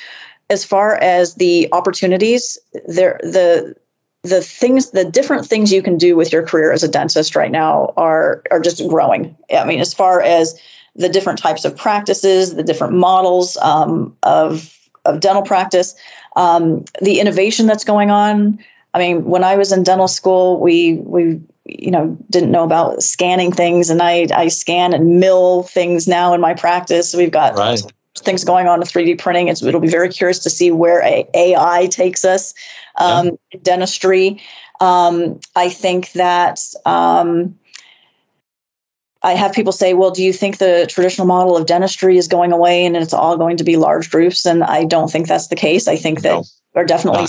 [0.51, 3.75] as far as the opportunities, there the
[4.23, 7.51] the things the different things you can do with your career as a dentist right
[7.51, 9.35] now are are just growing.
[9.55, 10.59] I mean as far as
[10.95, 15.95] the different types of practices the different models um, of of dental practice
[16.35, 18.59] um, the innovation that's going on.
[18.93, 23.03] I mean when i was in dental school we we you know didn't know about
[23.03, 27.13] scanning things and i i scan and mill things now in my practice.
[27.15, 27.81] We've got right
[28.17, 29.47] things going on with 3D printing.
[29.47, 31.01] It's, it'll be very curious to see where
[31.33, 32.53] AI takes us.
[32.95, 33.59] Um, yeah.
[33.61, 34.41] Dentistry.
[34.79, 37.59] Um, I think that um,
[39.21, 42.51] I have people say, well, do you think the traditional model of dentistry is going
[42.51, 44.45] away and it's all going to be large groups?
[44.45, 45.87] And I don't think that's the case.
[45.87, 46.43] I think that no
[46.75, 47.25] are definitely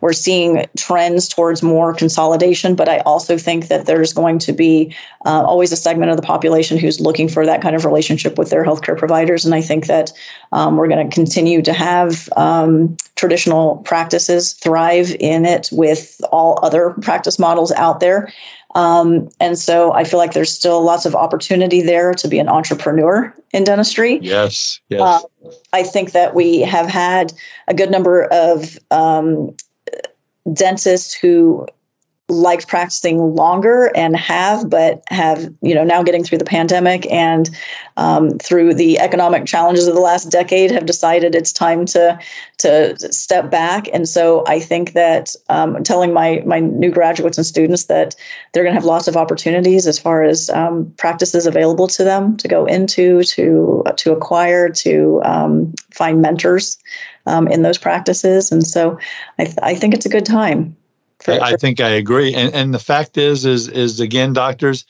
[0.00, 4.94] we're seeing trends towards more consolidation but i also think that there's going to be
[5.26, 8.50] uh, always a segment of the population who's looking for that kind of relationship with
[8.50, 9.44] their healthcare providers.
[9.44, 10.12] And i think that
[10.52, 16.58] um, we're going to continue to have um, traditional practices thrive in it with all
[16.62, 18.32] other practice models out there
[18.78, 22.48] um, and so I feel like there's still lots of opportunity there to be an
[22.48, 24.20] entrepreneur in dentistry.
[24.22, 25.00] Yes, yes.
[25.00, 27.32] Uh, I think that we have had
[27.66, 29.56] a good number of um,
[30.52, 31.66] dentists who
[32.30, 37.48] liked practicing longer and have, but have, you know, now getting through the pandemic and
[37.96, 42.18] um, through the economic challenges of the last decade have decided it's time to
[42.58, 43.88] to step back.
[43.92, 48.14] And so I think that um, telling my my new graduates and students that
[48.52, 52.36] they're going to have lots of opportunities as far as um, practices available to them
[52.38, 56.78] to go into, to to acquire, to um, find mentors
[57.26, 58.52] um, in those practices.
[58.52, 58.98] And so
[59.38, 60.76] I, th- I think it's a good time.
[61.20, 62.34] For, I think I agree.
[62.34, 64.84] And and the fact is is is again, doctors,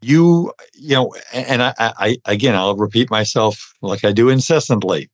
[0.00, 5.10] you you know, and I, I again I'll repeat myself like I do incessantly.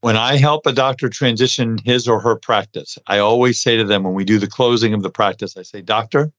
[0.00, 4.04] When I help a doctor transition his or her practice, I always say to them
[4.04, 6.30] when we do the closing of the practice, I say, Doctor,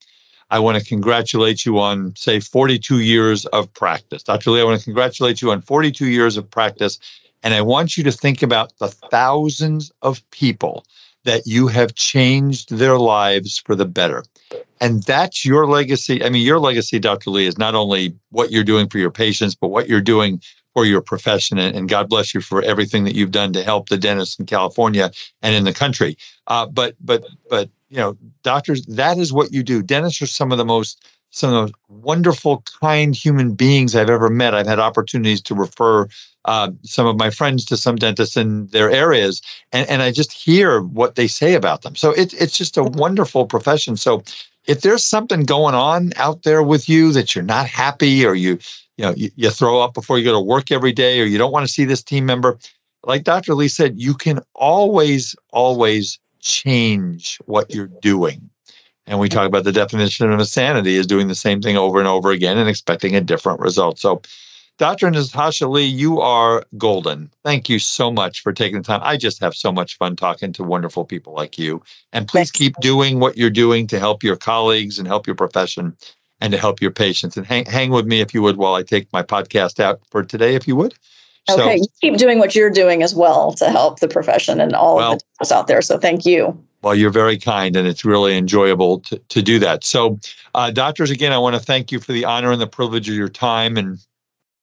[0.52, 4.22] I want to congratulate you on, say, 42 years of practice.
[4.22, 4.52] Dr.
[4.52, 7.00] Lee, I want to congratulate you on 42 years of practice.
[7.42, 10.86] And I want you to think about the thousands of people
[11.26, 14.24] that you have changed their lives for the better.
[14.80, 16.24] And that's your legacy.
[16.24, 17.32] I mean, your legacy, Dr.
[17.32, 20.42] Lee, is not only what you're doing for your patients, but what you're doing
[20.74, 21.58] for your profession.
[21.58, 25.12] And, God bless you for everything that you've done to help the dentists in California
[25.42, 26.18] and in the country.
[26.48, 29.82] Uh, but, but, but, you know, doctors, that is what you do.
[29.82, 31.04] Dentists are some of the most
[31.36, 34.56] some of the wonderful, kind human beings I've ever met.
[34.56, 36.08] I've had opportunities to refer
[36.46, 39.42] uh, some of my friends to some dentists in their areas,
[39.74, 41.96] and, and I just hear what they say about them.
[41.96, 43.98] So it's it's just a wonderful profession.
[43.98, 44.24] So
[44.66, 48.60] if there's something going on out there with you that you're not happy, or you
[48.96, 51.38] you know you, you throw up before you go to work every day, or you
[51.38, 52.60] don't want to see this team member,
[53.04, 53.56] like Dr.
[53.56, 58.52] Lee said, you can always always change what you're doing.
[59.08, 62.08] And we talk about the definition of insanity is doing the same thing over and
[62.08, 64.00] over again and expecting a different result.
[64.00, 64.22] So,
[64.78, 65.10] Dr.
[65.10, 67.32] Natasha Lee, you are golden.
[67.46, 69.00] Thank you so much for taking the time.
[69.04, 71.82] I just have so much fun talking to wonderful people like you.
[72.12, 75.96] And please keep doing what you're doing to help your colleagues and help your profession
[76.42, 77.38] and to help your patients.
[77.38, 80.24] And hang, hang with me if you would while I take my podcast out for
[80.24, 80.94] today, if you would.
[81.50, 84.96] Okay, so, keep doing what you're doing as well to help the profession and all
[84.98, 85.82] well, of the out there.
[85.82, 86.62] So thank you.
[86.86, 89.84] Well, you're very kind, and it's really enjoyable to, to do that.
[89.84, 90.20] So,
[90.54, 93.16] uh, doctors, again, I want to thank you for the honor and the privilege of
[93.16, 93.76] your time.
[93.76, 93.98] And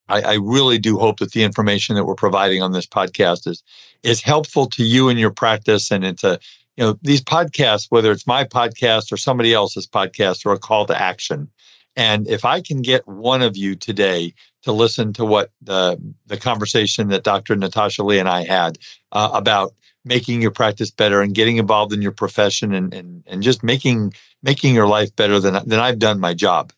[0.09, 3.65] I, I, really do hope that the information that we're providing on this podcast is
[4.05, 5.91] is helpful to you in your practice.
[5.91, 6.39] And it's a,
[6.77, 10.87] you know, these podcasts, whether it's my podcast or somebody else's podcast, are a call
[10.87, 11.51] to action.
[11.97, 16.37] And if I can get one of you today to listen to what the the
[16.37, 17.57] conversation that Dr.
[17.57, 18.79] Natasha Lee and I had
[19.11, 19.75] uh, about
[20.05, 24.13] making your practice better and getting involved in your profession and, and, and just making
[24.43, 26.73] making your life better than, than I've done my job.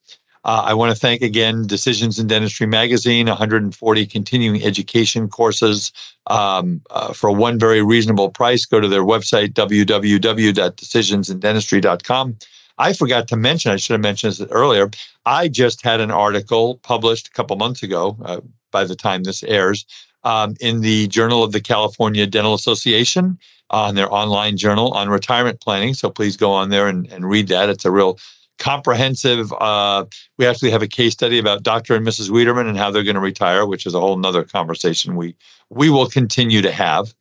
[0.45, 5.91] Uh, I want to thank again Decisions in Dentistry Magazine, 140 continuing education courses
[6.27, 8.67] um, uh, for one very reasonable price.
[8.67, 12.37] Go to their website, www.decisionsindentistry.com.
[12.77, 14.91] I forgot to mention, I should have mentioned this earlier.
[15.25, 19.43] I just had an article published a couple months ago, uh, by the time this
[19.45, 19.87] airs,
[20.25, 23.39] um, in the Journal of the California Dental Association
[23.71, 25.95] on their online journal on retirement planning.
[25.95, 27.69] So please go on there and, and read that.
[27.69, 28.19] It's a real
[28.59, 29.53] comprehensive.
[29.53, 30.05] Uh,
[30.39, 31.95] we actually have a case study about Dr.
[31.95, 32.31] and Mrs.
[32.31, 35.37] Wiederman and how they're going to retire, which is a whole nother conversation we
[35.71, 37.13] we will continue to have.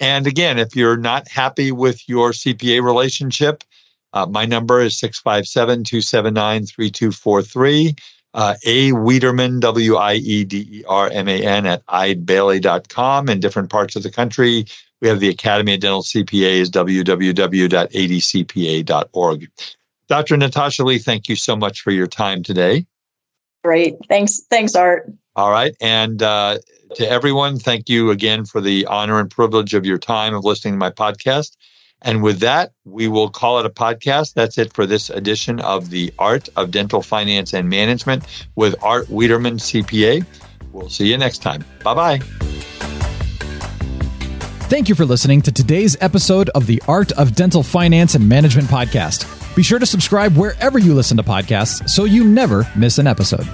[0.00, 3.62] And again, if you're not happy with your CPA relationship,
[4.12, 7.94] uh, my number is 657 279 3243.
[8.32, 13.40] Uh, a Wiederman, W I E D E R M A N, at eidebailly.com in
[13.40, 14.66] different parts of the country.
[15.00, 17.10] We have the Academy of Dental CPAs, www.adcpa.org.
[20.08, 20.36] Dr.
[20.36, 22.86] Natasha Lee, thank you so much for your time today.
[23.64, 23.96] Great.
[24.08, 24.40] Thanks.
[24.50, 25.12] Thanks, Art.
[25.36, 25.74] All right.
[25.80, 26.58] And uh,
[26.96, 30.74] to everyone, thank you again for the honor and privilege of your time of listening
[30.74, 31.56] to my podcast.
[32.02, 34.34] And with that, we will call it a podcast.
[34.34, 38.24] That's it for this edition of the Art of Dental Finance and Management
[38.54, 40.24] with Art Wiederman, CPA.
[40.72, 41.64] We'll see you next time.
[41.82, 42.18] Bye bye.
[44.70, 48.68] Thank you for listening to today's episode of the Art of Dental Finance and Management
[48.68, 49.26] podcast.
[49.56, 53.48] Be sure to subscribe wherever you listen to podcasts so you never miss an episode.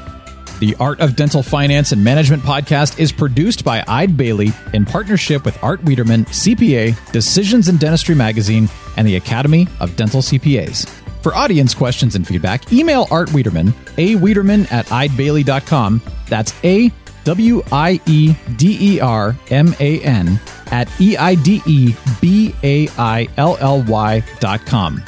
[0.59, 5.44] The Art of Dental Finance and Management podcast is produced by Eide Bailly in partnership
[5.44, 10.88] with Art Wiederman, CPA, Decisions in Dentistry Magazine, and the Academy of Dental CPAs.
[11.22, 16.00] For audience questions and feedback, email Art Wiederman, a Wiederman at eidebailly.com.
[16.28, 16.90] That's A
[17.24, 20.40] W I E D E R M A N
[20.70, 25.02] at E I D E B A I L L Y dot com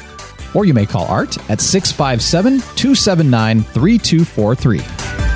[0.54, 5.27] or you may call Art at 657 279 3243.